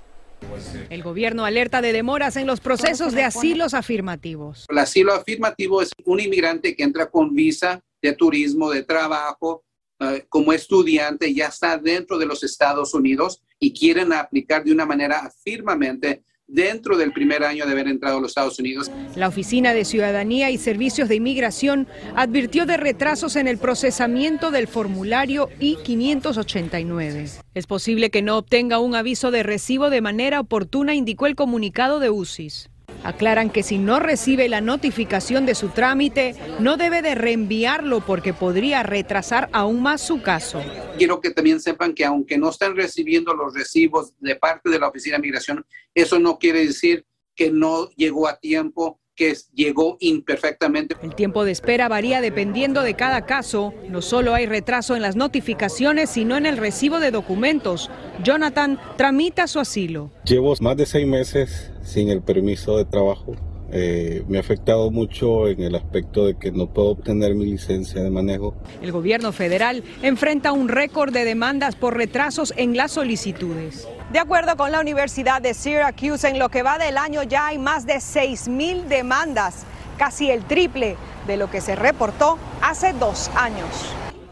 El 0.91 1.05
gobierno 1.05 1.45
alerta 1.45 1.81
de 1.81 1.93
demoras 1.93 2.35
en 2.35 2.45
los 2.49 2.59
procesos 2.59 3.13
de 3.13 3.23
asilos 3.23 3.73
afirmativos. 3.73 4.67
El 4.69 4.79
asilo 4.79 5.15
afirmativo 5.15 5.81
es 5.81 5.93
un 6.05 6.19
inmigrante 6.19 6.75
que 6.75 6.83
entra 6.83 7.09
con 7.09 7.33
visa 7.37 7.81
de 8.03 8.15
turismo, 8.15 8.71
de 8.71 8.83
trabajo, 8.83 9.63
eh, 10.01 10.27
como 10.29 10.53
estudiante, 10.53 11.35
ya 11.35 11.47
está 11.47 11.77
dentro 11.77 12.19
de 12.19 12.27
los 12.27 12.45
Estados 12.45 12.95
Unidos 12.95 13.43
y 13.59 13.73
quieren 13.73 14.13
aplicar 14.13 14.65
de 14.65 14.73
una 14.73 14.87
manera 14.87 15.31
firmemente 15.43 16.23
dentro 16.49 16.97
del 16.97 17.13
primer 17.13 17.45
año 17.45 17.67
de 17.67 17.73
haber 17.73 17.89
entrado 17.89 18.19
a 18.19 18.21
los 18.21 18.31
Estados 18.31 18.59
Unidos. 18.59 18.91
La 19.15 19.29
Oficina 19.29 19.75
de 19.75 19.85
Ciudadanía 19.85 20.51
y 20.51 20.59
Servicios 20.59 21.09
de 21.09 21.17
Inmigración 21.17 21.87
advirtió 22.17 22.65
de 22.65 22.79
retrasos 22.79 23.37
en 23.37 23.47
el 23.47 23.59
procesamiento 23.59 24.51
del 24.51 24.67
formulario 24.67 25.51
I-589. 25.61 27.43
Es 27.55 27.67
posible 27.67 28.11
que 28.11 28.23
no 28.23 28.39
obtenga 28.39 28.81
un 28.81 28.95
aviso 28.95 29.31
de 29.31 29.43
recibo 29.43 29.91
de 29.91 30.01
manera 30.01 30.41
oportuna, 30.41 30.95
indicó 30.95 31.27
el 31.27 31.37
comunicado 31.37 32.01
de 32.01 32.11
UCIS. 32.11 32.71
Aclaran 33.05 33.51
que 33.51 33.63
si 33.63 33.79
no 33.79 34.01
recibe 34.01 34.49
la 34.49 34.61
notificación 34.61 35.47
de 35.47 35.55
su 35.55 35.69
trámite, 35.69 36.35
no 36.61 36.77
debe 36.77 37.03
de 37.03 37.15
reenviarlo 37.15 38.01
porque 38.01 38.33
podría 38.33 38.83
retrasar 38.83 39.49
aún 39.53 39.83
más 39.83 40.01
su 40.01 40.23
caso. 40.23 40.63
Quiero 40.97 41.21
que 41.21 41.31
también 41.31 41.61
sepan 41.61 41.95
que 41.95 42.05
aunque 42.05 42.39
no 42.39 42.51
estén 42.51 42.77
recibiendo 42.77 43.35
los 43.35 43.55
recibos 43.55 44.13
de 44.19 44.37
parte 44.37 44.69
de 44.69 44.79
la 44.79 44.89
Oficina 44.89 45.17
de 45.17 45.23
Migración, 45.23 45.65
eso 45.95 46.19
no 46.19 46.39
quiere 46.39 46.67
decir 46.67 47.05
que 47.35 47.51
no 47.51 47.89
llegó 47.91 48.27
a 48.29 48.39
tiempo 48.39 49.01
que 49.19 49.37
llegó 49.53 49.97
imperfectamente. 49.99 50.95
El 51.03 51.15
tiempo 51.15 51.45
de 51.45 51.51
espera 51.51 51.89
varía 51.89 52.21
dependiendo 52.21 52.83
de 52.83 52.95
cada 52.95 53.27
caso. 53.27 53.75
No 53.89 54.01
solo 54.01 54.33
hay 54.33 54.47
retraso 54.47 54.95
en 54.95 55.03
las 55.03 55.17
notificaciones, 55.17 56.09
sino 56.09 56.37
en 56.37 56.47
el 56.47 56.57
recibo 56.57 57.01
de 57.01 57.11
documentos. 57.11 57.91
Jonathan 58.23 58.79
tramita 58.97 59.49
su 59.49 59.59
asilo. 59.59 60.13
Llevo 60.25 60.55
más 60.61 60.77
de 60.77 60.87
seis 60.87 61.07
meses 61.07 61.73
sin 61.83 62.11
el 62.11 62.23
permiso 62.23 62.79
de 62.79 62.85
trabajo. 62.85 63.35
Eh, 63.71 64.25
me 64.29 64.39
ha 64.39 64.41
afectado 64.41 64.91
mucho 64.91 65.47
en 65.47 65.63
el 65.63 65.75
aspecto 65.75 66.27
de 66.27 66.39
que 66.39 66.51
no 66.51 66.67
puedo 66.67 66.89
obtener 66.89 67.35
mi 67.35 67.45
licencia 67.45 68.03
de 68.03 68.11
manejo. 68.11 68.55
El 68.81 68.93
gobierno 68.93 69.33
federal 69.33 69.85
enfrenta 70.03 70.53
un 70.53 70.69
récord 70.69 71.13
de 71.13 71.25
demandas 71.25 71.77
por 71.77 71.97
retrasos 71.97 72.55
en 72.57 72.77
las 72.77 72.93
solicitudes. 72.93 73.87
De 74.13 74.19
acuerdo 74.19 74.57
con 74.57 74.73
la 74.73 74.81
Universidad 74.81 75.43
de 75.43 75.53
Syracuse, 75.53 76.29
en 76.29 76.39
lo 76.39 76.49
que 76.49 76.63
va 76.63 76.79
del 76.79 76.97
año 76.97 77.23
ya 77.25 77.49
hay 77.49 77.59
más 77.59 77.85
de 77.85 77.97
6.000 77.97 78.85
demandas, 78.85 79.65
casi 79.99 80.31
el 80.31 80.45
triple 80.45 80.97
de 81.27 81.37
lo 81.37 81.51
que 81.51 81.61
se 81.61 81.77
reportó 81.77 82.39
hace 82.63 82.95
dos 82.95 83.31
años. 83.37 83.69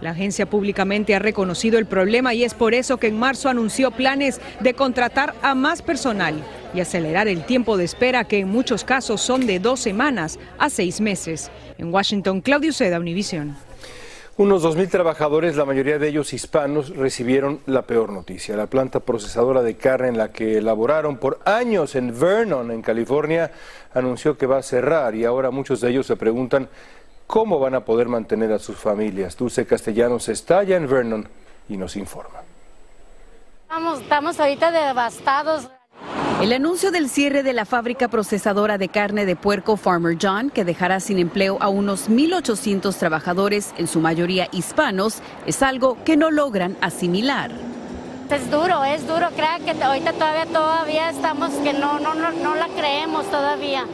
La 0.01 0.11
agencia 0.11 0.45
públicamente 0.45 1.15
ha 1.15 1.19
reconocido 1.19 1.79
el 1.79 1.87
problema 1.87 2.35
y 2.35 2.45
es 2.45 2.53
por 2.53 2.75
eso 2.75 2.99
que 2.99 3.07
en 3.07 3.19
marzo 3.19 3.49
anunció 3.49 3.91
planes 3.91 4.41
de 4.61 4.75
contratar 4.75 5.35
a 5.43 5.55
más 5.55 5.81
personal 5.81 6.35
y 6.75 6.81
acelerar 6.81 7.29
el 7.29 7.45
tiempo 7.45 7.79
de 7.79 7.85
espera 7.85 8.25
que 8.25 8.41
en 8.41 8.49
muchos 8.49 8.85
casos 8.85 9.23
son 9.23 9.47
de 9.47 9.59
dos 9.59 9.81
semanas 9.81 10.39
a 10.59 10.69
seis 10.69 11.01
meses. 11.01 11.51
En 11.79 11.93
Washington, 11.93 12.43
Claudio 12.43 12.73
Seda, 12.73 13.01
Univision. 13.01 13.57
Unos 14.39 14.63
2.000 14.63 14.91
trabajadores, 14.91 15.57
la 15.57 15.65
mayoría 15.65 15.99
de 15.99 16.09
ellos 16.09 16.35
hispanos, 16.35 16.95
recibieron 16.95 17.61
la 17.65 17.87
peor 17.87 18.13
noticia. 18.13 18.55
La 18.55 18.67
planta 18.67 19.01
procesadora 19.01 19.63
de 19.63 19.77
carne 19.77 20.09
en 20.09 20.19
la 20.19 20.31
que 20.31 20.61
laboraron 20.61 21.17
por 21.17 21.39
años 21.47 21.95
en 21.95 22.13
Vernon, 22.21 22.71
en 22.71 22.83
California, 22.83 23.51
anunció 23.95 24.37
que 24.37 24.45
va 24.45 24.59
a 24.59 24.63
cerrar 24.63 25.15
y 25.15 25.25
ahora 25.25 25.51
muchos 25.51 25.81
de 25.81 25.89
ellos 25.89 26.07
se 26.07 26.17
preguntan 26.17 26.69
cómo 27.27 27.59
van 27.59 27.75
a 27.75 27.85
poder 27.85 28.09
mantener 28.09 28.53
a 28.53 28.59
sus 28.59 28.77
familias. 28.77 29.37
Dulce 29.37 29.67
Castellanos 29.67 30.29
está 30.29 30.59
allá 30.59 30.77
en 30.77 30.89
Vernon 30.89 31.29
y 31.69 31.77
nos 31.77 31.97
informa. 31.97 32.41
Estamos, 33.63 34.01
estamos 34.01 34.41
ahorita 34.41 34.71
devastados. 34.71 35.69
El 36.41 36.53
anuncio 36.53 36.91
del 36.91 37.09
cierre 37.09 37.43
de 37.43 37.55
la 37.55 37.65
fábrica 37.65 38.09
procesadora 38.09 38.77
de 38.77 38.89
carne 38.89 39.25
de 39.25 39.37
puerco 39.37 39.77
Farmer 39.77 40.19
John, 40.21 40.51
que 40.51 40.65
dejará 40.65 41.01
sin 41.01 41.19
empleo 41.19 41.57
a 41.61 41.69
unos 41.69 42.11
1.800 42.11 42.95
trabajadores, 42.97 43.73
en 43.79 43.89
su 43.89 44.01
mayoría 44.01 44.49
hispanos, 44.53 45.23
es 45.47 45.63
algo 45.63 45.97
que 46.05 46.17
no 46.17 46.31
logran 46.31 46.77
asimilar. 46.83 47.51
Es 48.31 48.51
duro, 48.51 48.85
es 48.85 49.07
duro. 49.07 49.29
Creo 49.35 49.65
que 49.65 49.83
ahorita 49.83 50.13
todavía, 50.13 50.47
todavía 50.47 51.11
estamos 51.11 51.51
que 51.65 51.73
no, 51.73 51.99
no, 52.01 52.15
no, 52.15 52.31
no 52.33 52.55
la 52.55 52.69
creemos 52.69 53.25
todavía. 53.31 53.87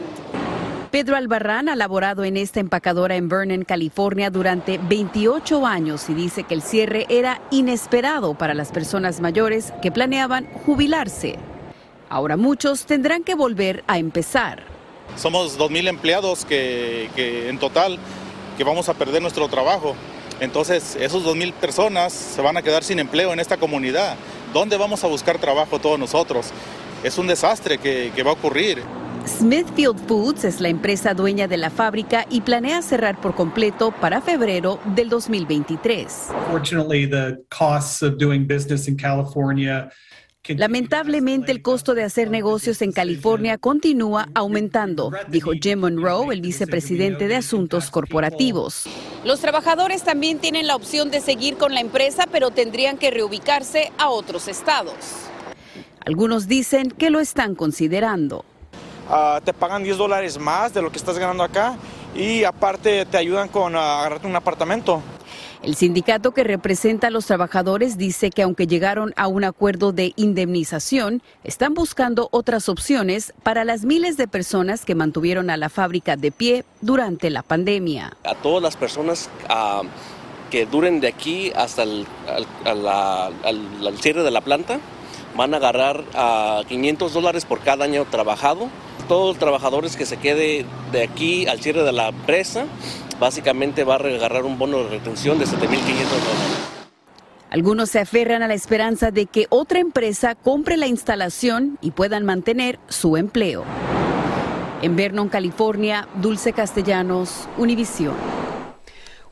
Pedro 0.93 1.15
Albarrán 1.15 1.69
ha 1.69 1.75
laborado 1.75 2.23
en 2.23 2.37
esta 2.37 2.59
empacadora 2.59 3.15
en 3.15 3.27
Vernon, 3.27 3.63
California, 3.63 4.29
durante 4.29 4.77
28 4.77 5.65
años 5.65 6.07
y 6.07 6.13
dice 6.13 6.43
que 6.43 6.53
el 6.53 6.61
cierre 6.61 7.07
era 7.09 7.41
inesperado 7.49 8.35
para 8.35 8.53
las 8.53 8.71
personas 8.71 9.19
mayores 9.19 9.73
que 9.81 9.91
planeaban 9.91 10.45
jubilarse. 10.67 11.39
Ahora 12.09 12.37
muchos 12.37 12.85
tendrán 12.85 13.23
que 13.23 13.33
volver 13.33 13.83
a 13.87 13.97
empezar. 13.97 14.65
Somos 15.15 15.57
2.000 15.57 15.87
empleados 15.87 16.45
que, 16.45 17.09
en 17.49 17.57
total 17.57 17.97
que 18.55 18.63
vamos 18.63 18.87
a 18.87 18.93
perder 18.93 19.19
nuestro 19.19 19.47
trabajo. 19.47 19.95
Entonces, 20.41 20.95
esos 20.97 21.25
2.000 21.25 21.53
personas 21.53 22.13
se 22.13 22.39
van 22.43 22.55
a 22.55 22.61
quedar 22.61 22.83
sin 22.83 22.99
empleo 22.99 23.33
en 23.33 23.39
esta 23.39 23.57
comunidad. 23.57 24.15
¿Dónde 24.53 24.77
vamos 24.77 25.03
a 25.03 25.07
buscar 25.07 25.39
trabajo 25.39 25.79
todos 25.79 25.97
nosotros? 25.97 26.51
Es 27.03 27.17
un 27.17 27.25
desastre 27.25 27.79
que 27.79 28.23
va 28.23 28.29
a 28.29 28.33
ocurrir. 28.33 28.83
Smithfield 29.25 29.97
Foods 30.07 30.43
es 30.43 30.59
la 30.59 30.69
empresa 30.69 31.13
dueña 31.13 31.47
de 31.47 31.57
la 31.57 31.69
fábrica 31.69 32.25
y 32.29 32.41
planea 32.41 32.81
cerrar 32.81 33.19
por 33.21 33.35
completo 33.35 33.91
para 33.91 34.21
febrero 34.21 34.79
del 34.95 35.09
2023. 35.09 36.29
Fortunately, 36.51 37.09
the 37.09 37.41
costs 37.49 38.03
of 38.03 38.17
doing 38.17 38.45
business 38.47 38.87
in 38.87 38.97
California 38.97 39.89
Lamentablemente, 40.49 41.53
el 41.53 41.61
costo 41.61 41.95
de 41.95 42.03
hacer 42.03 42.29
negocios 42.29 42.81
en 42.81 42.91
California 42.91 43.57
continúa 43.57 44.27
aumentando, 44.33 45.11
dijo 45.29 45.51
Jim 45.53 45.79
Monroe, 45.79 46.33
el 46.33 46.41
vicepresidente 46.41 47.29
de 47.29 47.37
Asuntos 47.37 47.89
Corporativos. 47.89 48.83
Los 49.23 49.39
trabajadores 49.39 50.03
también 50.03 50.39
tienen 50.39 50.67
la 50.67 50.75
opción 50.75 51.11
de 51.11 51.21
seguir 51.21 51.55
con 51.55 51.73
la 51.73 51.79
empresa, 51.79 52.27
pero 52.29 52.51
tendrían 52.51 52.97
que 52.97 53.09
reubicarse 53.09 53.93
a 53.97 54.09
otros 54.09 54.49
estados. 54.49 54.95
Algunos 56.05 56.49
dicen 56.49 56.91
que 56.91 57.09
lo 57.09 57.21
están 57.21 57.55
considerando. 57.55 58.43
Uh, 59.09 59.41
te 59.41 59.53
pagan 59.53 59.83
10 59.83 59.97
dólares 59.97 60.39
más 60.39 60.73
de 60.73 60.81
lo 60.81 60.91
que 60.91 60.97
estás 60.97 61.17
ganando 61.17 61.43
acá 61.43 61.75
y 62.15 62.43
aparte 62.43 63.05
te 63.05 63.17
ayudan 63.17 63.49
con 63.49 63.75
uh, 63.75 63.79
agarrarte 63.79 64.27
un 64.27 64.35
apartamento. 64.35 65.01
El 65.61 65.75
sindicato 65.75 66.31
que 66.31 66.43
representa 66.43 67.07
a 67.07 67.09
los 67.09 67.25
trabajadores 67.25 67.97
dice 67.97 68.29
que 68.29 68.41
aunque 68.41 68.67
llegaron 68.67 69.13
a 69.15 69.27
un 69.27 69.45
acuerdo 69.45 69.93
de 69.93 70.11
indemnización, 70.17 71.21
están 71.45 71.73
buscando 71.73 72.27
otras 72.31 72.67
opciones 72.67 73.33
para 73.43 73.63
las 73.63 73.85
miles 73.85 74.17
de 74.17 74.27
personas 74.27 74.83
que 74.83 74.93
mantuvieron 74.93 75.49
a 75.49 75.55
la 75.55 75.69
fábrica 75.69 76.17
de 76.17 76.31
pie 76.33 76.65
durante 76.81 77.29
la 77.29 77.43
pandemia. 77.43 78.17
A 78.25 78.35
todas 78.35 78.61
las 78.61 78.75
personas 78.75 79.29
uh, 79.49 79.85
que 80.51 80.65
duren 80.65 80.99
de 80.99 81.07
aquí 81.07 81.51
hasta 81.55 81.83
el 81.83 82.05
al, 82.65 82.85
al, 82.85 83.87
al, 83.87 83.97
cierre 83.99 84.23
de 84.23 84.31
la 84.31 84.41
planta, 84.41 84.79
van 85.35 85.53
a 85.53 85.57
agarrar 85.57 86.03
a 86.13 86.61
500 86.67 87.13
dólares 87.13 87.45
por 87.45 87.59
cada 87.59 87.85
año 87.85 88.05
trabajado. 88.05 88.69
Todos 89.07 89.29
los 89.29 89.37
trabajadores 89.37 89.95
que 89.95 90.05
se 90.05 90.17
quede 90.17 90.65
de 90.91 91.03
aquí 91.03 91.47
al 91.47 91.59
cierre 91.59 91.83
de 91.83 91.91
la 91.91 92.09
empresa 92.09 92.65
básicamente 93.19 93.83
va 93.83 93.95
a 93.95 93.97
agarrar 93.97 94.43
un 94.43 94.57
bono 94.57 94.83
de 94.83 94.89
retención 94.89 95.39
de 95.39 95.45
7.500 95.45 95.51
dólares. 95.51 96.73
Algunos 97.49 97.91
se 97.91 97.99
aferran 97.99 98.41
a 98.41 98.47
la 98.47 98.55
esperanza 98.55 99.11
de 99.11 99.27
que 99.27 99.45
otra 99.49 99.79
empresa 99.79 100.33
compre 100.33 100.75
la 100.75 100.87
instalación 100.87 101.77
y 101.81 101.91
puedan 101.91 102.25
mantener 102.25 102.79
su 102.87 103.15
empleo. 103.15 103.63
En 104.81 104.95
Vernon, 104.95 105.29
California, 105.29 106.07
Dulce 106.15 106.51
Castellanos, 106.51 107.47
Univisión. 107.57 108.15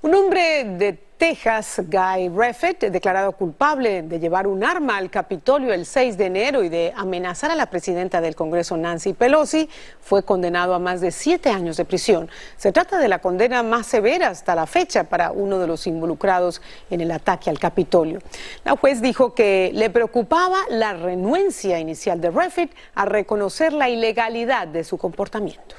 Un 0.04 0.16
hombre 0.16 0.64
de 0.64 0.94
Texas, 1.22 1.80
Guy 1.88 2.30
Reffitt, 2.30 2.86
declarado 2.86 3.34
culpable 3.34 4.02
de 4.02 4.20
llevar 4.20 4.48
un 4.48 4.64
arma 4.64 4.98
al 4.98 5.12
Capitolio 5.12 5.72
el 5.72 5.86
6 5.86 6.18
de 6.18 6.26
enero 6.26 6.64
y 6.64 6.70
de 6.70 6.92
amenazar 6.98 7.52
a 7.52 7.56
la 7.56 7.68
presidenta 7.68 8.22
del 8.22 8.36
Congreso, 8.36 8.76
Nancy 8.76 9.14
Pelosi, 9.14 9.70
fue 10.00 10.24
condenado 10.24 10.74
a 10.74 10.80
más 10.80 11.00
de 11.00 11.12
siete 11.12 11.52
años 11.52 11.78
de 11.78 11.86
prisión. 11.86 12.28
Se 12.58 12.72
trata 12.72 12.98
de 12.98 13.08
la 13.08 13.20
condena 13.20 13.62
más 13.62 13.86
severa 13.86 14.30
hasta 14.30 14.56
la 14.56 14.66
fecha 14.66 15.04
para 15.04 15.32
uno 15.32 15.60
de 15.60 15.68
los 15.68 15.86
involucrados 15.86 16.60
en 16.90 17.02
el 17.02 17.12
ataque 17.12 17.52
al 17.52 17.60
Capitolio. 17.60 18.18
La 18.64 18.76
juez 18.76 19.00
dijo 19.00 19.36
que 19.36 19.70
le 19.76 19.92
preocupaba 19.92 20.58
la 20.70 20.94
renuencia 20.94 21.78
inicial 21.78 22.20
de 22.20 22.32
Reffitt 22.32 22.72
a 22.96 23.06
reconocer 23.06 23.74
la 23.74 23.90
ilegalidad 23.90 24.68
de 24.68 24.84
su 24.84 24.98
comportamiento. 24.98 25.76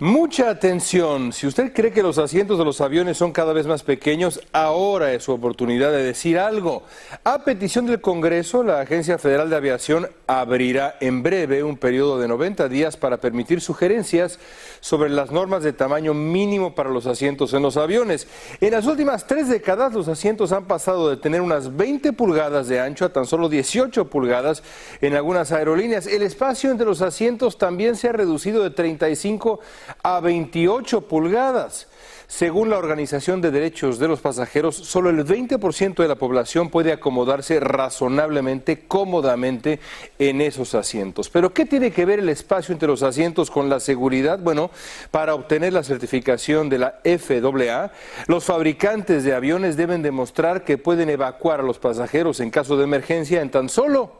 Mucha 0.00 0.48
atención. 0.48 1.30
Si 1.30 1.46
usted 1.46 1.74
cree 1.74 1.92
que 1.92 2.02
los 2.02 2.16
asientos 2.16 2.58
de 2.58 2.64
los 2.64 2.80
aviones 2.80 3.18
son 3.18 3.32
cada 3.32 3.52
vez 3.52 3.66
más 3.66 3.82
pequeños, 3.82 4.40
ahora 4.50 5.12
es 5.12 5.24
su 5.24 5.32
oportunidad 5.32 5.92
de 5.92 6.02
decir 6.02 6.38
algo. 6.38 6.84
A 7.22 7.44
petición 7.44 7.84
del 7.84 8.00
Congreso, 8.00 8.62
la 8.62 8.80
Agencia 8.80 9.18
Federal 9.18 9.50
de 9.50 9.56
Aviación 9.56 10.08
abrirá 10.26 10.96
en 11.00 11.22
breve 11.22 11.62
un 11.62 11.76
periodo 11.76 12.18
de 12.18 12.28
90 12.28 12.70
días 12.70 12.96
para 12.96 13.18
permitir 13.18 13.60
sugerencias 13.60 14.38
sobre 14.80 15.10
las 15.10 15.32
normas 15.32 15.62
de 15.62 15.74
tamaño 15.74 16.14
mínimo 16.14 16.74
para 16.74 16.88
los 16.88 17.04
asientos 17.04 17.52
en 17.52 17.60
los 17.60 17.76
aviones. 17.76 18.26
En 18.62 18.70
las 18.70 18.86
últimas 18.86 19.26
tres 19.26 19.50
décadas, 19.50 19.92
los 19.92 20.08
asientos 20.08 20.52
han 20.52 20.64
pasado 20.64 21.10
de 21.10 21.18
tener 21.18 21.42
unas 21.42 21.76
20 21.76 22.14
pulgadas 22.14 22.68
de 22.68 22.80
ancho 22.80 23.04
a 23.04 23.12
tan 23.12 23.26
solo 23.26 23.50
18 23.50 24.08
pulgadas 24.08 24.62
en 25.02 25.14
algunas 25.14 25.52
aerolíneas. 25.52 26.06
El 26.06 26.22
espacio 26.22 26.70
entre 26.70 26.86
los 26.86 27.02
asientos 27.02 27.58
también 27.58 27.96
se 27.96 28.08
ha 28.08 28.12
reducido 28.12 28.62
de 28.62 28.70
35 28.70 29.60
a 30.02 30.20
28 30.20 31.02
pulgadas. 31.02 31.88
Según 32.30 32.70
la 32.70 32.78
Organización 32.78 33.40
de 33.40 33.50
Derechos 33.50 33.98
de 33.98 34.06
los 34.06 34.20
Pasajeros, 34.20 34.76
solo 34.76 35.10
el 35.10 35.26
20% 35.26 35.96
de 35.96 36.06
la 36.06 36.14
población 36.14 36.70
puede 36.70 36.92
acomodarse 36.92 37.58
razonablemente, 37.58 38.86
cómodamente 38.86 39.80
en 40.16 40.40
esos 40.40 40.76
asientos. 40.76 41.28
Pero 41.28 41.52
¿qué 41.52 41.66
tiene 41.66 41.90
que 41.90 42.04
ver 42.04 42.20
el 42.20 42.28
espacio 42.28 42.72
entre 42.72 42.86
los 42.86 43.02
asientos 43.02 43.50
con 43.50 43.68
la 43.68 43.80
seguridad? 43.80 44.38
Bueno, 44.38 44.70
para 45.10 45.34
obtener 45.34 45.72
la 45.72 45.82
certificación 45.82 46.68
de 46.68 46.78
la 46.78 47.00
FAA, 47.02 47.90
los 48.28 48.44
fabricantes 48.44 49.24
de 49.24 49.34
aviones 49.34 49.76
deben 49.76 50.00
demostrar 50.00 50.62
que 50.62 50.78
pueden 50.78 51.10
evacuar 51.10 51.58
a 51.58 51.64
los 51.64 51.80
pasajeros 51.80 52.38
en 52.38 52.52
caso 52.52 52.76
de 52.76 52.84
emergencia 52.84 53.42
en 53.42 53.50
tan 53.50 53.68
solo 53.68 54.12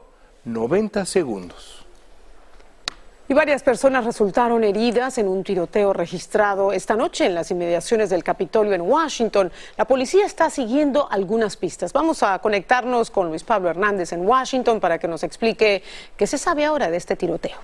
90 0.44 1.06
segundos. 1.06 1.79
Y 3.30 3.32
varias 3.32 3.62
personas 3.62 4.04
resultaron 4.04 4.64
heridas 4.64 5.16
en 5.16 5.28
un 5.28 5.44
tiroteo 5.44 5.92
registrado 5.92 6.72
esta 6.72 6.96
noche 6.96 7.26
en 7.26 7.36
las 7.36 7.52
inmediaciones 7.52 8.10
del 8.10 8.24
Capitolio 8.24 8.72
en 8.72 8.80
Washington. 8.80 9.52
La 9.76 9.84
policía 9.84 10.26
está 10.26 10.50
siguiendo 10.50 11.06
algunas 11.08 11.56
pistas. 11.56 11.92
Vamos 11.92 12.24
a 12.24 12.40
conectarnos 12.40 13.08
con 13.08 13.28
Luis 13.28 13.44
Pablo 13.44 13.70
Hernández 13.70 14.12
en 14.12 14.26
Washington 14.26 14.80
para 14.80 14.98
que 14.98 15.06
nos 15.06 15.22
explique 15.22 15.84
qué 16.16 16.26
se 16.26 16.38
sabe 16.38 16.64
ahora 16.64 16.90
de 16.90 16.96
este 16.96 17.14
tiroteo. 17.14 17.56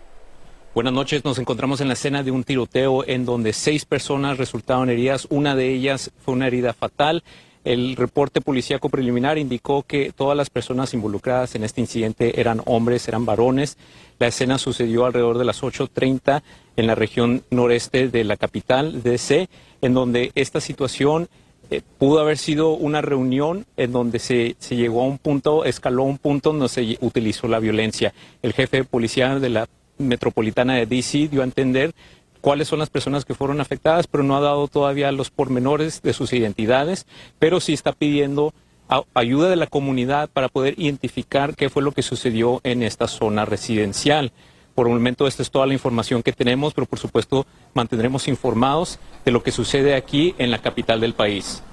Buenas 0.72 0.92
noches, 0.92 1.24
nos 1.24 1.36
encontramos 1.40 1.80
en 1.80 1.88
la 1.88 1.94
escena 1.94 2.22
de 2.22 2.30
un 2.30 2.44
tiroteo 2.44 3.02
en 3.04 3.24
donde 3.24 3.52
seis 3.52 3.84
personas 3.84 4.38
resultaron 4.38 4.88
heridas, 4.88 5.26
una 5.30 5.56
de 5.56 5.68
ellas 5.68 6.12
fue 6.24 6.34
una 6.34 6.46
herida 6.46 6.74
fatal. 6.74 7.24
El 7.66 7.96
reporte 7.96 8.40
policíaco 8.40 8.88
preliminar 8.90 9.38
indicó 9.38 9.82
que 9.82 10.12
todas 10.14 10.36
las 10.36 10.50
personas 10.50 10.94
involucradas 10.94 11.56
en 11.56 11.64
este 11.64 11.80
incidente 11.80 12.40
eran 12.40 12.62
hombres, 12.64 13.08
eran 13.08 13.26
varones. 13.26 13.76
La 14.20 14.28
escena 14.28 14.56
sucedió 14.56 15.04
alrededor 15.04 15.36
de 15.36 15.46
las 15.46 15.64
8.30 15.64 16.42
en 16.76 16.86
la 16.86 16.94
región 16.94 17.42
noreste 17.50 18.06
de 18.06 18.22
la 18.22 18.36
capital, 18.36 19.02
DC, 19.02 19.48
en 19.82 19.94
donde 19.94 20.30
esta 20.36 20.60
situación 20.60 21.28
eh, 21.68 21.82
pudo 21.98 22.20
haber 22.20 22.38
sido 22.38 22.70
una 22.70 23.00
reunión 23.00 23.66
en 23.76 23.90
donde 23.90 24.20
se, 24.20 24.54
llegó 24.70 25.00
a 25.02 25.06
un 25.06 25.18
punto, 25.18 25.64
escaló 25.64 26.02
a 26.02 26.06
un 26.06 26.18
punto 26.18 26.52
donde 26.52 26.68
se 26.68 26.96
utilizó 27.00 27.48
la 27.48 27.58
violencia. 27.58 28.14
El 28.42 28.52
jefe 28.52 28.76
de 28.76 28.84
policía 28.84 29.40
de 29.40 29.48
la 29.48 29.66
metropolitana 29.98 30.76
de 30.76 30.86
DC 30.86 31.26
dio 31.26 31.40
a 31.40 31.44
entender 31.44 31.92
cuáles 32.46 32.68
son 32.68 32.78
las 32.78 32.90
personas 32.90 33.24
que 33.24 33.34
fueron 33.34 33.60
afectadas, 33.60 34.06
pero 34.06 34.22
no 34.22 34.36
ha 34.36 34.40
dado 34.40 34.68
todavía 34.68 35.10
los 35.10 35.32
pormenores 35.32 36.00
de 36.02 36.12
sus 36.12 36.32
identidades, 36.32 37.04
pero 37.40 37.58
sí 37.58 37.72
está 37.72 37.90
pidiendo 37.90 38.54
ayuda 39.14 39.50
de 39.50 39.56
la 39.56 39.66
comunidad 39.66 40.30
para 40.32 40.48
poder 40.48 40.74
identificar 40.78 41.56
qué 41.56 41.70
fue 41.70 41.82
lo 41.82 41.90
que 41.90 42.02
sucedió 42.02 42.60
en 42.62 42.84
esta 42.84 43.08
zona 43.08 43.46
residencial. 43.46 44.30
Por 44.76 44.86
el 44.86 44.92
momento 44.92 45.26
esta 45.26 45.42
es 45.42 45.50
toda 45.50 45.66
la 45.66 45.72
información 45.72 46.22
que 46.22 46.30
tenemos, 46.30 46.72
pero 46.72 46.86
por 46.86 47.00
supuesto 47.00 47.46
mantendremos 47.74 48.28
informados 48.28 49.00
de 49.24 49.32
lo 49.32 49.42
que 49.42 49.50
sucede 49.50 49.96
aquí 49.96 50.36
en 50.38 50.52
la 50.52 50.58
capital 50.58 51.00
del 51.00 51.14
país. 51.14 51.64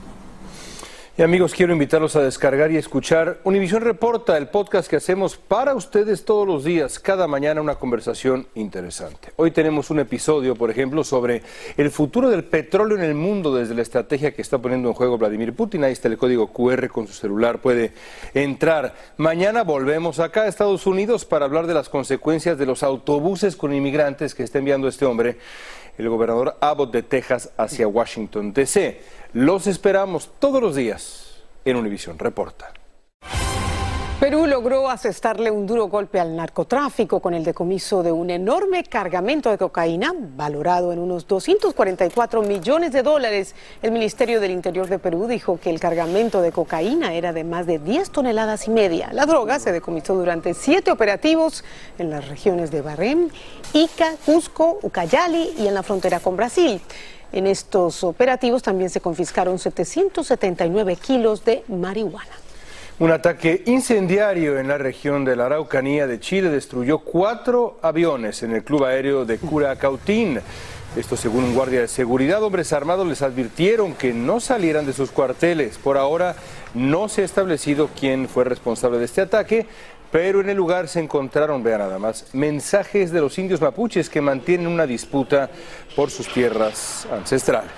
Y 1.16 1.22
amigos, 1.22 1.54
quiero 1.54 1.74
invitarlos 1.74 2.16
a 2.16 2.24
descargar 2.24 2.72
y 2.72 2.78
escuchar 2.78 3.40
Univisión 3.44 3.84
Reporta, 3.84 4.36
el 4.36 4.48
podcast 4.48 4.90
que 4.90 4.96
hacemos 4.96 5.38
para 5.38 5.76
ustedes 5.76 6.26
todos 6.26 6.48
los 6.48 6.64
días, 6.64 6.98
cada 6.98 7.28
mañana 7.28 7.62
una 7.62 7.76
conversación 7.76 8.48
interesante. 8.56 9.30
Hoy 9.36 9.52
tenemos 9.52 9.92
un 9.92 10.00
episodio, 10.00 10.56
por 10.56 10.72
ejemplo, 10.72 11.04
sobre 11.04 11.44
el 11.78 11.92
futuro 11.92 12.32
del 12.32 12.44
petróleo 12.44 12.98
en 12.98 13.04
el 13.04 13.14
mundo 13.14 13.54
desde 13.54 13.76
la 13.76 13.84
estrategia 13.84 14.34
que 14.34 14.42
está 14.42 14.58
poniendo 14.58 14.90
en 14.90 14.96
juego 14.96 15.20
Vladimir 15.20 15.54
Putin. 15.54 15.84
Ahí 15.84 15.92
está 15.92 16.08
el 16.08 16.18
código 16.18 16.52
QR 16.52 16.88
con 16.88 17.06
su 17.06 17.14
celular, 17.14 17.60
puede 17.60 17.94
entrar. 18.34 18.96
Mañana 19.18 19.62
volvemos 19.64 20.18
acá 20.18 20.42
a 20.42 20.48
Estados 20.48 20.88
Unidos 20.88 21.26
para 21.26 21.46
hablar 21.46 21.68
de 21.68 21.76
las 21.76 21.90
consecuencias 21.90 22.58
de 22.58 22.66
los 22.66 22.82
autobuses 22.82 23.56
con 23.56 23.72
inmigrantes 23.72 24.34
que 24.34 24.42
está 24.42 24.58
enviando 24.58 24.88
este 24.88 25.06
hombre, 25.06 25.38
el 25.98 26.10
gobernador 26.10 26.58
Abbott 26.60 26.92
de 26.92 27.04
Texas, 27.04 27.52
hacia 27.58 27.88
Washington, 27.88 28.54
D.C. 28.54 29.02
Los 29.34 29.68
esperamos 29.68 30.32
todos 30.40 30.62
los 30.62 30.76
días 30.76 31.44
en 31.66 31.78
Univisión 31.78 32.20
Reporta. 32.20 32.74
Perú 34.24 34.48
logró 34.48 34.90
asestarle 34.90 35.52
un 35.52 35.68
duro 35.68 35.90
golpe 35.90 36.18
al 36.18 36.34
narcotráfico 36.34 37.20
con 37.20 37.34
el 37.34 37.44
decomiso 37.44 38.04
de 38.04 38.14
un 38.14 38.30
enorme 38.30 38.86
cargamento 38.86 39.50
de 39.50 39.58
cocaína 39.58 40.14
valorado 40.16 40.94
en 40.94 41.00
unos 41.00 41.28
244 41.28 42.42
millones 42.42 42.94
de 42.94 43.04
dólares. 43.04 43.54
El 43.82 43.92
Ministerio 43.92 44.40
del 44.40 44.52
Interior 44.52 44.88
de 44.88 44.98
Perú 44.98 45.28
dijo 45.28 45.60
que 45.62 45.70
el 45.70 45.82
cargamento 45.82 46.42
de 46.42 46.54
cocaína 46.54 47.14
era 47.16 47.34
de 47.34 47.44
más 47.44 47.66
de 47.66 47.80
10 47.80 48.12
toneladas 48.12 48.66
y 48.70 48.72
media. 48.72 49.10
La 49.12 49.26
droga 49.26 49.60
se 49.60 49.74
decomisó 49.74 50.16
durante 50.16 50.54
siete 50.54 50.90
operativos 50.90 51.66
en 51.98 52.10
las 52.10 52.26
regiones 52.30 52.72
de 52.72 52.82
Barrem, 52.82 53.28
Ica, 53.74 54.14
Cusco, 54.26 54.80
Ucayali 54.84 55.54
y 55.58 55.68
en 55.68 55.74
la 55.74 55.84
frontera 55.84 56.22
con 56.22 56.38
Brasil. 56.38 56.80
En 57.34 57.46
estos 57.46 58.06
operativos 58.06 58.64
también 58.64 58.90
se 58.90 59.02
confiscaron 59.02 59.60
779 59.60 60.96
kilos 60.96 61.44
de 61.44 61.66
marihuana. 61.68 62.43
Un 63.00 63.10
ataque 63.10 63.64
incendiario 63.66 64.60
en 64.60 64.68
la 64.68 64.78
región 64.78 65.26
de 65.26 65.36
la 65.36 65.48
Araucanía 65.48 66.06
de 66.06 66.20
Chile 66.20 66.50
destruyó 66.50 67.00
cuatro 67.00 67.80
aviones 67.82 68.44
en 68.44 68.54
el 68.54 68.64
club 68.64 68.86
aéreo 68.86 69.26
de 69.26 69.40
Curacautín. 69.40 70.40
Esto 70.96 71.18
según 71.18 71.44
un 71.44 71.56
guardia 71.56 71.82
de 71.82 71.88
seguridad, 71.88 72.44
hombres 72.44 72.72
armados 72.72 73.08
les 73.08 73.24
advirtieron 73.24 73.96
que 73.96 74.14
no 74.14 74.40
salieran 74.40 74.86
de 74.86 74.94
sus 74.94 75.10
cuarteles. 75.10 75.80
Por 75.80 75.98
ahora 75.98 76.36
no 76.76 77.10
se 77.10 77.24
ha 77.24 77.26
establecido 77.26 77.90
quién 78.00 78.30
fue 78.30 78.44
responsable 78.44 79.00
de 79.00 79.06
este 79.06 79.22
ataque, 79.22 79.66
pero 80.12 80.42
en 80.42 80.50
el 80.50 80.58
lugar 80.58 80.88
se 80.88 81.00
encontraron, 81.00 81.64
vean 81.64 81.80
nada 81.80 81.98
más, 81.98 82.28
mensajes 82.34 83.12
de 83.12 83.22
los 83.22 83.40
indios 83.40 83.60
mapuches 83.60 84.08
que 84.08 84.22
mantienen 84.22 84.68
una 84.68 84.86
disputa 84.86 85.50
por 85.96 86.12
sus 86.12 86.32
tierras 86.32 87.08
ancestrales. 87.12 87.72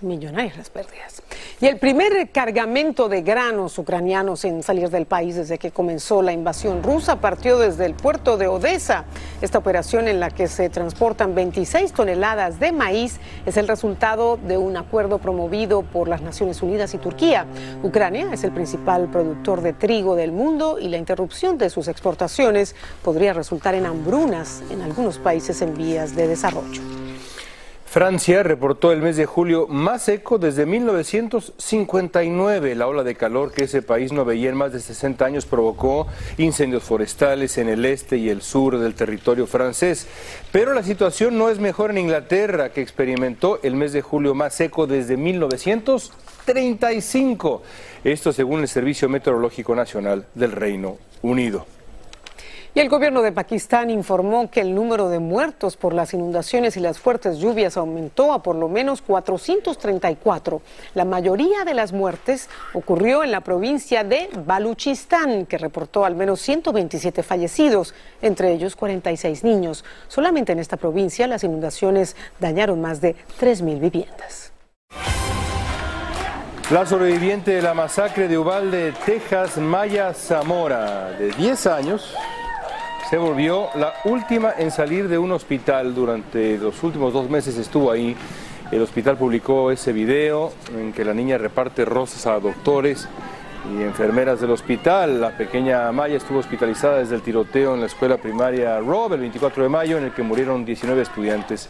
Millonarias 0.00 0.70
pérdidas. 0.70 1.22
Y 1.62 1.68
el 1.68 1.78
primer 1.78 2.28
cargamento 2.32 3.08
de 3.08 3.22
granos 3.22 3.78
ucranianos 3.78 4.44
en 4.44 4.64
salir 4.64 4.90
del 4.90 5.06
país 5.06 5.36
desde 5.36 5.58
que 5.58 5.70
comenzó 5.70 6.20
la 6.20 6.32
invasión 6.32 6.82
rusa 6.82 7.20
partió 7.20 7.56
desde 7.56 7.86
el 7.86 7.94
puerto 7.94 8.36
de 8.36 8.48
Odessa. 8.48 9.04
Esta 9.40 9.58
operación 9.58 10.08
en 10.08 10.18
la 10.18 10.32
que 10.32 10.48
se 10.48 10.68
transportan 10.70 11.36
26 11.36 11.92
toneladas 11.92 12.58
de 12.58 12.72
maíz 12.72 13.20
es 13.46 13.56
el 13.56 13.68
resultado 13.68 14.40
de 14.44 14.58
un 14.58 14.76
acuerdo 14.76 15.18
promovido 15.18 15.82
por 15.82 16.08
las 16.08 16.20
Naciones 16.20 16.60
Unidas 16.64 16.94
y 16.94 16.98
Turquía. 16.98 17.46
Ucrania 17.84 18.30
es 18.32 18.42
el 18.42 18.50
principal 18.50 19.08
productor 19.08 19.60
de 19.60 19.72
trigo 19.72 20.16
del 20.16 20.32
mundo 20.32 20.80
y 20.80 20.88
la 20.88 20.96
interrupción 20.96 21.58
de 21.58 21.70
sus 21.70 21.86
exportaciones 21.86 22.74
podría 23.04 23.34
resultar 23.34 23.76
en 23.76 23.86
hambrunas 23.86 24.64
en 24.72 24.82
algunos 24.82 25.18
países 25.18 25.62
en 25.62 25.76
vías 25.76 26.16
de 26.16 26.26
desarrollo. 26.26 27.01
Francia 27.92 28.42
reportó 28.42 28.90
el 28.90 29.02
mes 29.02 29.18
de 29.18 29.26
julio 29.26 29.66
más 29.68 30.04
seco 30.04 30.38
desde 30.38 30.64
1959. 30.64 32.74
La 32.74 32.86
ola 32.86 33.04
de 33.04 33.16
calor 33.16 33.52
que 33.52 33.64
ese 33.64 33.82
país 33.82 34.12
no 34.12 34.24
veía 34.24 34.48
en 34.48 34.56
más 34.56 34.72
de 34.72 34.80
60 34.80 35.22
años 35.22 35.44
provocó 35.44 36.06
incendios 36.38 36.84
forestales 36.84 37.58
en 37.58 37.68
el 37.68 37.84
este 37.84 38.16
y 38.16 38.30
el 38.30 38.40
sur 38.40 38.78
del 38.78 38.94
territorio 38.94 39.46
francés. 39.46 40.06
Pero 40.52 40.72
la 40.72 40.82
situación 40.82 41.36
no 41.36 41.50
es 41.50 41.58
mejor 41.58 41.90
en 41.90 41.98
Inglaterra, 41.98 42.72
que 42.72 42.80
experimentó 42.80 43.60
el 43.62 43.76
mes 43.76 43.92
de 43.92 44.00
julio 44.00 44.34
más 44.34 44.54
seco 44.54 44.86
desde 44.86 45.18
1935. 45.18 47.62
Esto 48.04 48.32
según 48.32 48.60
el 48.60 48.68
Servicio 48.68 49.10
Meteorológico 49.10 49.74
Nacional 49.74 50.24
del 50.34 50.52
Reino 50.52 50.96
Unido. 51.20 51.66
Y 52.74 52.80
el 52.80 52.88
gobierno 52.88 53.20
de 53.20 53.32
Pakistán 53.32 53.90
informó 53.90 54.50
que 54.50 54.62
el 54.62 54.74
número 54.74 55.10
de 55.10 55.18
muertos 55.18 55.76
por 55.76 55.92
las 55.92 56.14
inundaciones 56.14 56.74
y 56.78 56.80
las 56.80 56.98
fuertes 56.98 57.36
lluvias 57.36 57.76
aumentó 57.76 58.32
a 58.32 58.42
por 58.42 58.56
lo 58.56 58.66
menos 58.70 59.02
434. 59.02 60.62
La 60.94 61.04
mayoría 61.04 61.66
de 61.66 61.74
las 61.74 61.92
muertes 61.92 62.48
ocurrió 62.72 63.24
en 63.24 63.30
la 63.30 63.42
provincia 63.42 64.04
de 64.04 64.30
Baluchistán, 64.46 65.44
que 65.44 65.58
reportó 65.58 66.06
al 66.06 66.14
menos 66.14 66.40
127 66.40 67.22
fallecidos, 67.22 67.92
entre 68.22 68.52
ellos 68.52 68.74
46 68.74 69.44
niños. 69.44 69.84
Solamente 70.08 70.52
en 70.52 70.58
esta 70.58 70.78
provincia 70.78 71.26
las 71.26 71.44
inundaciones 71.44 72.16
dañaron 72.40 72.80
más 72.80 73.02
de 73.02 73.16
3.000 73.38 73.80
viviendas. 73.80 74.50
La 76.70 76.86
sobreviviente 76.86 77.50
de 77.50 77.60
la 77.60 77.74
masacre 77.74 78.28
de 78.28 78.38
Uvalde, 78.38 78.94
Texas, 79.04 79.58
Maya 79.58 80.14
Zamora, 80.14 81.10
de 81.10 81.30
10 81.32 81.66
años, 81.66 82.16
se 83.12 83.18
volvió 83.18 83.68
la 83.74 83.92
última 84.04 84.54
en 84.56 84.70
salir 84.70 85.06
de 85.06 85.18
un 85.18 85.32
hospital. 85.32 85.94
Durante 85.94 86.56
los 86.56 86.82
últimos 86.82 87.12
dos 87.12 87.28
meses 87.28 87.58
estuvo 87.58 87.90
ahí. 87.90 88.16
El 88.70 88.80
hospital 88.80 89.18
publicó 89.18 89.70
ese 89.70 89.92
video 89.92 90.50
en 90.74 90.94
que 90.94 91.04
la 91.04 91.12
niña 91.12 91.36
reparte 91.36 91.84
rosas 91.84 92.24
a 92.24 92.40
doctores 92.40 93.06
y 93.70 93.82
enfermeras 93.82 94.40
del 94.40 94.52
hospital. 94.52 95.20
La 95.20 95.36
pequeña 95.36 95.92
Maya 95.92 96.16
estuvo 96.16 96.38
hospitalizada 96.38 97.00
desde 97.00 97.16
el 97.16 97.20
tiroteo 97.20 97.74
en 97.74 97.80
la 97.80 97.86
escuela 97.86 98.16
primaria 98.16 98.80
Rob 98.80 99.12
el 99.12 99.20
24 99.20 99.62
de 99.62 99.68
mayo, 99.68 99.98
en 99.98 100.04
el 100.04 100.12
que 100.14 100.22
murieron 100.22 100.64
19 100.64 101.02
estudiantes 101.02 101.68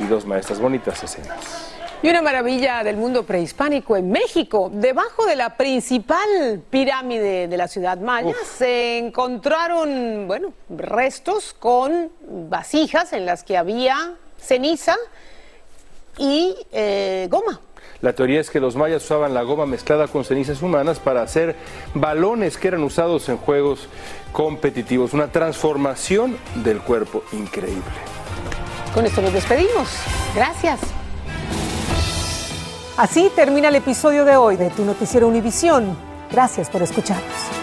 y 0.00 0.06
dos 0.06 0.26
maestras. 0.26 0.58
Bonitas 0.58 1.04
escenas. 1.04 1.79
Y 2.02 2.08
una 2.08 2.22
maravilla 2.22 2.82
del 2.82 2.96
mundo 2.96 3.24
prehispánico 3.24 3.94
en 3.94 4.10
México, 4.10 4.70
debajo 4.72 5.26
de 5.26 5.36
la 5.36 5.58
principal 5.58 6.62
pirámide 6.70 7.46
de 7.46 7.56
la 7.58 7.68
ciudad 7.68 7.98
maya, 7.98 8.34
se 8.56 8.96
encontraron, 8.96 10.26
bueno, 10.26 10.54
restos 10.70 11.54
con 11.58 12.10
vasijas 12.48 13.12
en 13.12 13.26
las 13.26 13.44
que 13.44 13.58
había 13.58 14.14
ceniza 14.40 14.96
y 16.16 16.56
eh, 16.72 17.28
goma. 17.30 17.60
La 18.00 18.14
teoría 18.14 18.40
es 18.40 18.48
que 18.48 18.60
los 18.60 18.76
mayas 18.76 19.04
usaban 19.04 19.34
la 19.34 19.42
goma 19.42 19.66
mezclada 19.66 20.08
con 20.08 20.24
cenizas 20.24 20.62
humanas 20.62 20.98
para 20.98 21.20
hacer 21.20 21.54
balones 21.92 22.56
que 22.56 22.68
eran 22.68 22.82
usados 22.82 23.28
en 23.28 23.36
juegos 23.36 23.88
competitivos, 24.32 25.12
una 25.12 25.30
transformación 25.30 26.38
del 26.54 26.80
cuerpo 26.80 27.24
increíble. 27.32 27.82
Con 28.94 29.04
esto 29.04 29.20
nos 29.20 29.34
despedimos. 29.34 29.90
Gracias. 30.34 30.80
Así 33.00 33.30
termina 33.34 33.68
el 33.68 33.76
episodio 33.76 34.26
de 34.26 34.36
hoy 34.36 34.58
de 34.58 34.68
Tu 34.68 34.84
Noticiero 34.84 35.26
Univisión. 35.26 35.96
Gracias 36.30 36.68
por 36.68 36.82
escucharnos. 36.82 37.59